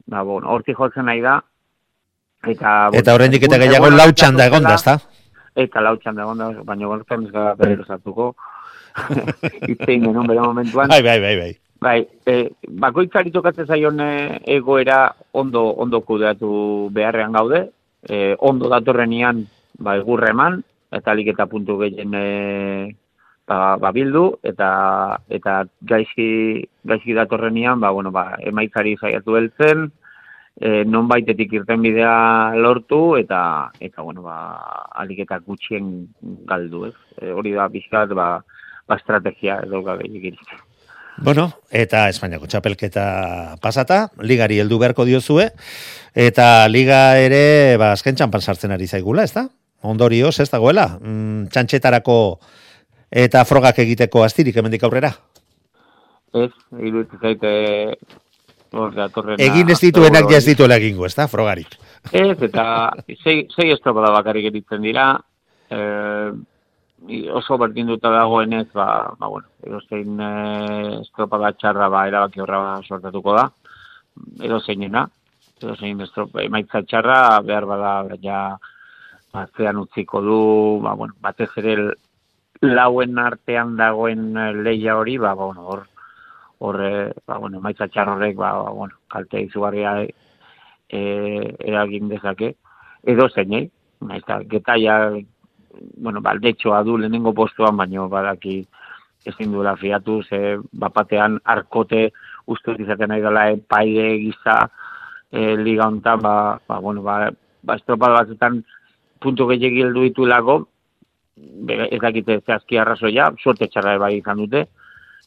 [0.06, 1.38] ba, bueno, hortik jotzen nahi da.
[2.46, 4.98] Eta, Eta oraindik eta gehiago lau txanda egon da, ezta?
[5.58, 8.34] Eta lau txanda egon da, baina gortzen ez gara berriro sartuko.
[9.72, 10.90] Itzein genuen bere momentuan.
[10.90, 11.50] Bai, bai, bai, bai.
[11.78, 12.48] Bai, e,
[12.82, 14.12] bakoitzari tokatzen zaion e,
[14.56, 17.68] egoera ondo ondo kudeatu beharrean gaude,
[18.02, 19.44] e, ondo datorrenian
[19.78, 20.58] ba egurre eman
[20.90, 22.24] eta alik eta puntu gehien e,
[23.48, 24.68] ba, ba bildu eta
[25.32, 26.28] eta gaizki
[26.84, 29.88] gaizki datorrenian ba bueno ba emaitzari saiatu heltzen
[30.60, 34.38] e, nonbaitetik irten bidea lortu eta eta bueno ba
[35.00, 36.08] alik eta gutxien
[36.46, 36.96] galdu, ez?
[37.20, 38.44] E, hori da bizkat ba
[38.88, 40.34] ba estrategia edo gairik
[41.18, 45.48] Bueno, eta Espainiako txapelketa pasata, ligari heldu beharko diozue,
[46.14, 49.48] eta liga ere, ba, azken txampan sartzen ari zaigula, ez da?
[49.82, 52.38] Ondorioz, ez dagoela, mm, txantxetarako
[53.10, 55.12] eta frogak egiteko astirik hemendik aurrera.
[56.34, 57.52] Ez, iruditzen zaite
[58.72, 59.40] hor datorrena.
[59.42, 61.78] Egin ez dituenak ja ez dituela egingo, ez da, frogarik.
[62.12, 62.64] Ez, eta
[63.22, 65.10] sei, sei estropada bakarrik eritzen dira,
[65.70, 66.30] eh,
[67.32, 73.36] oso berdinduta dagoenez, ba, ba bueno, edo zein eh, estropada txarra ba, erabaki horra sortatuko
[73.38, 73.46] da,
[74.44, 75.06] edo zeinena,
[75.62, 78.42] edo zein estropa, emaitza txarra behar bada ja
[79.38, 80.40] atzean utziko du,
[80.82, 81.76] ba, bueno, batez ere
[82.60, 85.86] lauen artean dagoen eh, leia hori, ba, bueno, hor,
[86.58, 89.94] hor, eh, ba, bueno, emaitza txar horrek, ba, ba, bueno, kalte izugarria
[90.88, 91.00] e,
[91.60, 92.54] eragin dezake,
[93.06, 93.68] edo zeinei,
[94.00, 94.98] naiz eta getaia,
[95.96, 98.60] bueno, baldetxoa du lehenengo postuan, baino badaki
[99.26, 102.08] ezin duela fiatu, ze bapatean arkote
[102.46, 104.58] uste izaten nahi dela epaide giza
[105.30, 106.34] e, liga hontan, ba,
[106.66, 107.28] ba, bueno, ba,
[107.62, 108.62] ba estropada batzutan
[109.20, 110.77] puntu gehiagi heldu ditulako, be-
[111.68, 114.64] ez dakite zehazki arrazoia, suerte txarra bai izan dute,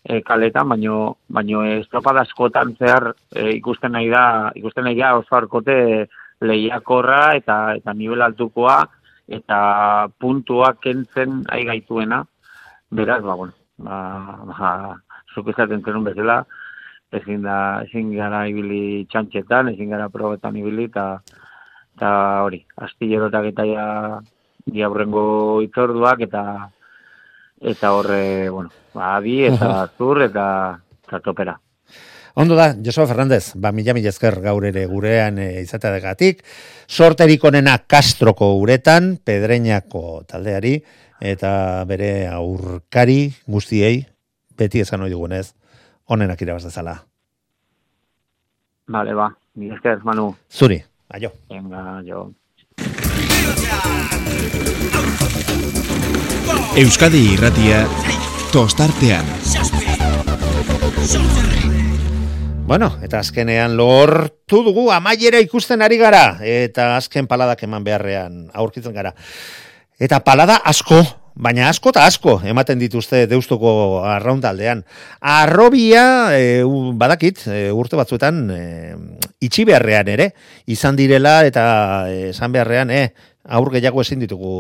[0.03, 4.23] e, kaletan, baino, baino estropada askotan zehar e, ikusten nahi da,
[4.55, 5.77] ikusten nahi da oso arkote
[6.41, 8.79] lehiakorra eta eta nivel altukoa
[9.31, 9.59] eta
[10.19, 12.23] puntuak kentzen ai gaituena.
[12.91, 13.99] Beraz, ba, bueno, ba,
[14.49, 14.71] ba,
[15.33, 16.41] zuk esaten zenun bezala,
[17.15, 17.55] ezin da,
[17.85, 21.21] ezin gara ibili txantxetan, ezin gara probetan ibili, eta
[21.95, 22.11] eta
[22.43, 23.85] hori, astillerotak eta ja
[24.65, 26.43] diaurrengo itzorduak, eta
[27.61, 31.59] eta horre, bueno, ba, adi, eta zur, eta, eta topera.
[32.33, 36.45] Ondo da, Josua Fernandez, ba, mila mila esker gaur ere gurean e, izateagatik,
[36.87, 40.77] sorterik onena Castroko uretan, Pedreñako taldeari,
[41.19, 44.05] eta bere aurkari guztiei,
[44.57, 45.51] beti esan hori dugunez,
[46.07, 47.01] onenak irabaz dezala.
[48.91, 51.31] Vale, ba, mi esker, Manu, Zuri, aio.
[51.49, 52.31] venga, jo.
[56.81, 57.83] Euskadi irratia
[58.53, 59.27] tostartean.
[62.71, 68.95] Bueno, eta azkenean lortu dugu amaiera ikusten ari gara, eta azken paladak eman beharrean aurkitzen
[68.95, 69.11] gara.
[69.99, 71.01] Eta palada asko,
[71.35, 74.85] baina asko eta asko ematen dituzte deustuko arraundaldean.
[75.19, 76.05] Arrobia,
[76.37, 76.63] e,
[76.95, 78.61] badakit, e, urte batzuetan e,
[79.43, 80.31] itxi beharrean ere,
[80.71, 81.65] izan direla eta
[82.07, 83.11] e, esan beharrean, e,
[83.51, 84.51] aur gehiago ezin ditugu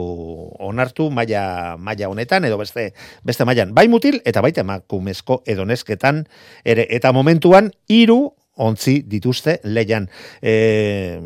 [0.59, 2.91] onartu maila maila honetan edo beste
[3.23, 3.73] beste mailan.
[3.73, 6.25] Bai mutil eta baita emakumezko edo nesketan
[6.65, 6.87] ere.
[6.89, 8.21] Eta momentuan hiru
[8.61, 10.09] ontzi dituzte leian
[10.41, 11.19] e,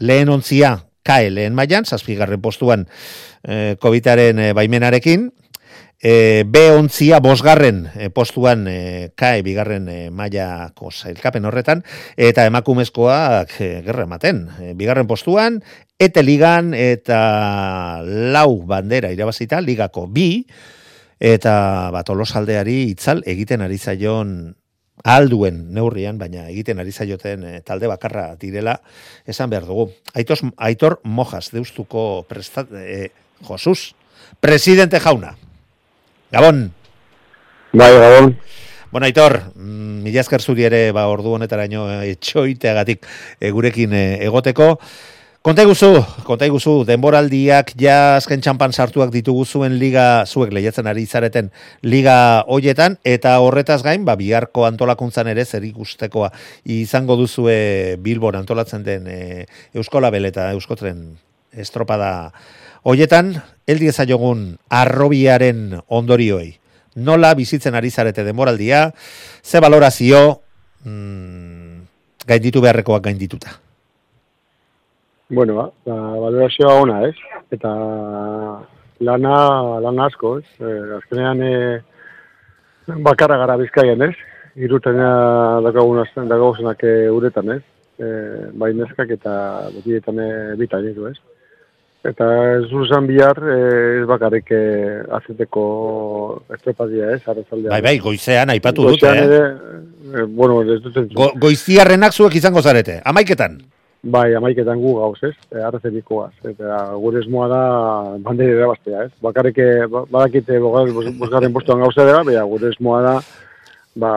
[0.00, 2.88] lehen ontzia kae lehen mailan zazpigarren postuan
[3.44, 5.30] e, COVIDaren e, baimenarekin.
[6.04, 11.84] E, B ontzia bosgarren e, postuan e, kae bigarren e, mailako sailkapen horretan.
[12.16, 14.42] Eta emakumezkoak e, gerra ematen.
[14.60, 15.62] E, bigarren postuan
[15.98, 20.42] Ete ligan eta lau bandera irabazita, ligako bi,
[21.22, 24.54] eta bat tolosaldeari itzal egiten ari zaion
[25.04, 28.80] alduen neurrian, baina egiten ari zaioten eh, talde bakarra direla,
[29.26, 29.90] esan behar dugu.
[30.14, 33.10] Aitos, Aitor Mojas, deustuko prestat, eh,
[33.44, 33.94] Josus,
[34.40, 35.36] presidente jauna.
[36.32, 36.72] Gabon.
[37.72, 38.36] Bai, gabon.
[38.90, 43.06] Bueno, Aitor, mm, mila esker zuri ere ba, ordu honetaraino eh, etxoiteagatik
[43.40, 44.68] eh, gurekin eh, egoteko.
[45.44, 51.02] Konta iguzu, konta iguzu, denboraldiak ja azken txampan sartuak ditugu zuen liga, zuek lehiatzen ari
[51.04, 51.50] zareten
[51.84, 52.14] liga
[52.48, 56.30] hoietan, eta horretaz gain, ba, biharko antolakuntzan ere zer ikustekoa
[56.64, 59.18] izango duzue Bilbon antolatzen den e,
[59.76, 61.02] Euskolabel eta Euskotren
[61.52, 62.30] estropada
[62.88, 63.34] hoietan,
[63.68, 66.54] heldi ezaiogun arrobiaren ondorioei.
[67.04, 68.86] Nola bizitzen ari zarete denboraldia,
[69.44, 70.24] ze valorazio
[70.88, 71.84] mm,
[72.32, 73.58] gainditu beharrekoak gaindituta.
[75.28, 77.14] Bueno, ba, ba, valorazioa ona, ez?
[77.54, 77.70] Eta
[79.00, 79.36] lana,
[79.80, 80.46] lana asko, ez?
[80.60, 81.54] Eh, azkenean e,
[83.06, 84.14] bakarra gara bizkaian, ez?
[84.54, 87.62] Irutena dakagun dakaguzenak e, uretan, ez?
[87.98, 88.10] E,
[88.60, 89.34] bai neskak eta
[89.78, 90.28] betietan e,
[90.60, 91.16] bitan ditu, ez?
[92.04, 92.26] Eta
[92.58, 93.60] ez zuzan bihar e,
[94.02, 94.64] ez bakarrik e,
[95.18, 95.64] azeteko
[96.52, 97.22] estropadia, ez?
[97.24, 97.72] Arrazaldean.
[97.72, 99.24] Bai, bai, goizean aipatu dute, Goizean eh?
[99.24, 99.78] ere,
[100.12, 101.00] e, bueno, ez dut.
[101.16, 103.62] Go, goiziarrenak zuek izango zarete, amaiketan.
[104.04, 105.32] Bai, amaiketan gu gauz, ez?
[105.48, 106.32] E, Arrezenikoaz.
[106.44, 107.60] Eta gure esmoa da
[108.20, 109.12] bandera irabaztea, ez?
[109.24, 113.14] Bakarrik eh, ba- badakite bogar- bos- bosgarren postuan gauza dela, baina gure esmoa da
[113.96, 114.10] ba,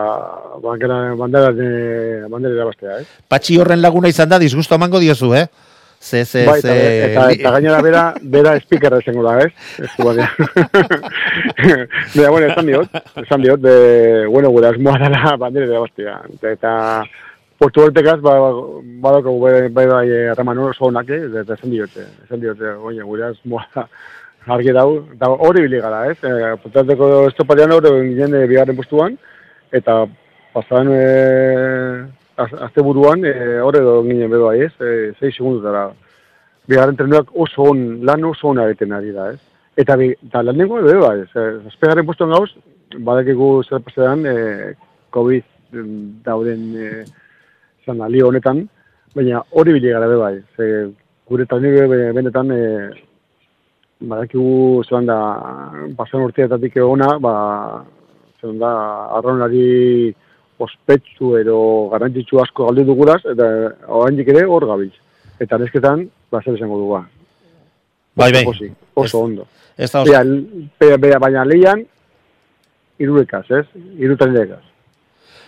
[0.64, 3.08] bandera, bandera, eh, bandera irabaztea, ez?
[3.32, 5.46] Patxi horren laguna izan da, disgusto emango diozu, eh?
[6.00, 7.12] Ze, ze, bai, eta, ze...
[7.12, 9.54] eta, eta gainera bera, bera speakerra izango da, ez?
[9.82, 10.28] Ez du baina.
[12.14, 16.20] Baina, bueno, esan diot, esan diot, de, bueno, gure asmoa dela bandera irabaztea.
[16.36, 16.74] Eta, eta
[17.58, 18.36] Portu hortekaz, ba,
[19.02, 21.24] badako bai, bai, bai, harreman oso onak, eh?
[21.42, 23.88] eta esan diote, esan diote, oine, gure asmoa da,
[24.54, 26.20] argi dau, eta hori bili gara, ez?
[26.22, 29.18] E, Portuarteko estopadean hori ginen e, bigarren postuan,
[29.74, 30.04] eta
[30.54, 31.02] pasadan e,
[32.38, 33.34] az, azte buruan, e,
[33.66, 34.72] hori edo ginen bedo bai, ez?
[34.78, 35.88] E, sei segundutara.
[36.70, 39.42] Bigarren trenuak oso on, lan oso ona egiten ari da, ez?
[39.82, 41.48] Eta, bi, eta lan nengo edo bai, ez?
[41.74, 42.52] Azpegarren postuan gauz,
[42.98, 44.74] badakigu zer pasadan, e,
[45.10, 46.92] COVID mm, dauden e,
[47.88, 48.66] zan alio honetan,
[49.16, 50.36] baina hori bile gara bai.
[50.56, 50.68] Ze,
[51.28, 52.62] gure talde be- benetan e,
[54.00, 55.18] badakigu zelan da
[55.98, 57.34] pasan urteetatik egona, ba,
[58.42, 58.72] zelan da
[59.18, 60.14] arraunari
[60.60, 61.58] ospetsu edo
[61.92, 63.50] garrantzitsu asko galdu duguraz, eta
[63.88, 64.94] oraindik ere hor gabiz.
[65.40, 67.04] Eta nesketan, ba, zer esango dugu.
[68.18, 68.46] Bai, bai.
[68.50, 69.46] Oso oso ondo.
[69.78, 70.12] Ez da oso...
[70.12, 70.24] Bea,
[70.80, 71.84] bea, bea, baina leian,
[73.00, 73.66] irurekaz, ez?
[74.02, 74.64] Irutaldeekaz.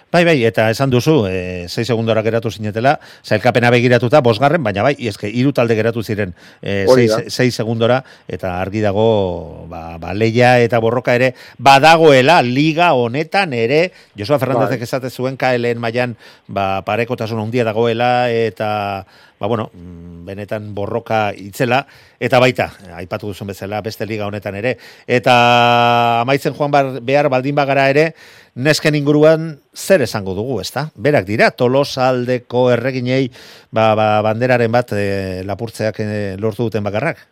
[0.09, 4.95] Bai, bai, eta esan duzu, e, 6 segundora geratu zinetela, zailkapena begiratuta, bosgarren, baina bai,
[5.05, 6.33] eske hiru talde geratu ziren
[6.63, 7.19] e, Hori da.
[7.29, 13.91] 6 segundora, eta argi dago, ba, ba, leia eta borroka ere, badagoela, liga honetan ere,
[14.17, 14.89] Josua Fernandezek Bai.
[14.89, 19.05] esate zuen KLN mailan ba, parekotasun handia dagoela, eta,
[19.37, 21.83] ba, bueno, mm, benetan borroka itzela,
[22.17, 26.73] eta baita, aipatu duzun bezala, beste liga honetan ere, eta amaitzen joan
[27.05, 28.09] behar baldin bagara ere,
[28.55, 30.87] nesken inguruan zer esango dugu, ezta?
[30.95, 33.27] Berak dira, tolosaldeko erreginei
[33.71, 36.07] ba, ba, banderaren bat e, lapurtzeak e,
[36.39, 37.25] lortu duten bakarrak.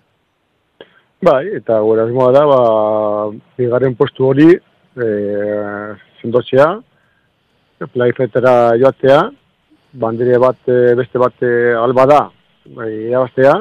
[1.23, 2.59] Bai, eta gure da, ba,
[3.57, 5.07] bigarren postu hori, e,
[6.21, 6.67] sendotzea,
[7.93, 9.23] plaifetera joatea,
[9.93, 10.59] bandire bat,
[10.97, 11.41] beste bat
[11.81, 12.21] alba da,
[12.75, 13.55] bai, irabaztea,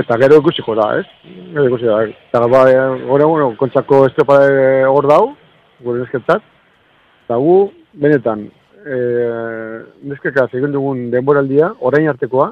[0.00, 1.04] eta gero ikusiko da, ez?
[1.52, 2.64] Gero ikusiko da, eta ba,
[3.04, 4.40] gure, bueno, kontzako estropa
[4.88, 5.24] hor dau,
[5.84, 6.48] gure nesketat,
[7.30, 7.70] eta gu,
[8.02, 8.40] benetan,
[8.82, 8.96] e,
[10.10, 12.48] neskekaz egin dugun denboraldia, orain artekoa,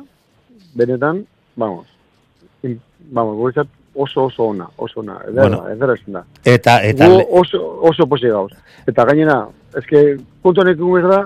[0.79, 1.24] benetan,
[1.59, 1.89] vamos,
[2.62, 2.76] in,
[3.11, 5.64] vamos, guretzat oso oso ona, oso ona, edera, Bueno.
[5.72, 6.22] edera da.
[6.45, 7.59] Eta, eta, Gu oso,
[7.91, 8.53] oso posi gauz.
[8.87, 9.49] Eta gainera,
[9.83, 10.05] eske,
[10.41, 11.20] puntu honek da,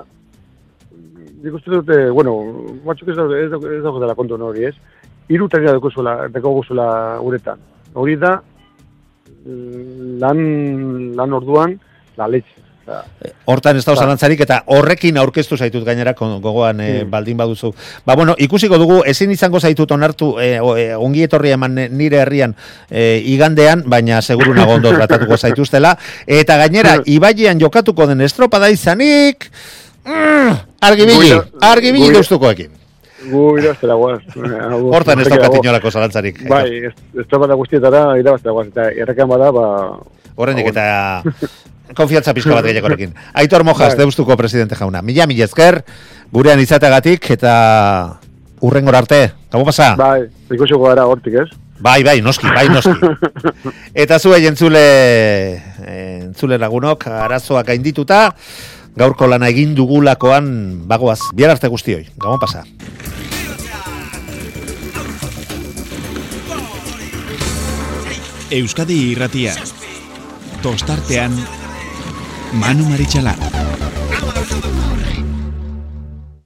[1.42, 2.38] nik uste dut, eh, bueno,
[2.86, 4.74] batzuk ez daude, ez daude, ez daude kontu hori, ez?
[5.28, 7.60] Hiru tarea dukuzula, dekoguzula uretan.
[7.92, 8.40] Hori da,
[9.44, 11.80] mm, lan, lan orduan,
[12.16, 12.71] la leche.
[13.44, 14.00] Hortan ez da Ba.
[14.00, 17.10] zalantzarik eta horrekin aurkeztu zaitut gainera gogoan Mm.
[17.10, 17.72] baldin baduzu.
[18.06, 20.58] Ba bueno, ikusiko dugu ezin izango zaitut onartu eh,
[20.96, 22.54] ongi etorri eman nire herrian
[22.90, 29.50] eh, igandean, baina seguru nago ondo tratatuko zaituztela eta gainera ibailean jokatuko den estropada izanik
[30.04, 32.70] mm, argibili, Guira- argibili guira- deustukoekin.
[33.30, 34.18] gu irabaztera guaz.
[34.96, 36.40] Hortan ez daukat inolako zalantzarik.
[36.48, 38.66] Bai, ez, ez da guztietara irabaztera guaz.
[38.72, 39.66] Eta errekan bada, ba...
[40.34, 41.22] Horrenik ba, eta
[41.96, 43.14] konfiantza pizko bat gehiagorekin.
[43.34, 44.04] Aitor Mojas, Bai.
[44.04, 45.02] deustuko presidente jauna.
[45.02, 45.82] Mila, mila esker,
[46.32, 47.54] gurean izateagatik eta
[48.62, 49.32] urrengor arte.
[49.52, 49.92] Gabo pasa?
[49.98, 51.48] Bai, ikusiko gara hortik, ez?
[51.82, 52.94] Bai, bai, noski, bai, noski.
[54.04, 54.82] Eta zuei entzule,
[55.82, 58.28] eh, entzule lagunok, arazoak gaindituta,
[58.94, 61.18] gaurko lana egin dugulakoan bagoaz.
[61.34, 62.06] Bihar arte guztioi.
[62.22, 62.62] Gabo pasa?
[68.52, 69.56] Euskadi irratia.
[70.62, 71.34] Tostartean
[72.52, 73.36] Manu Marichalar.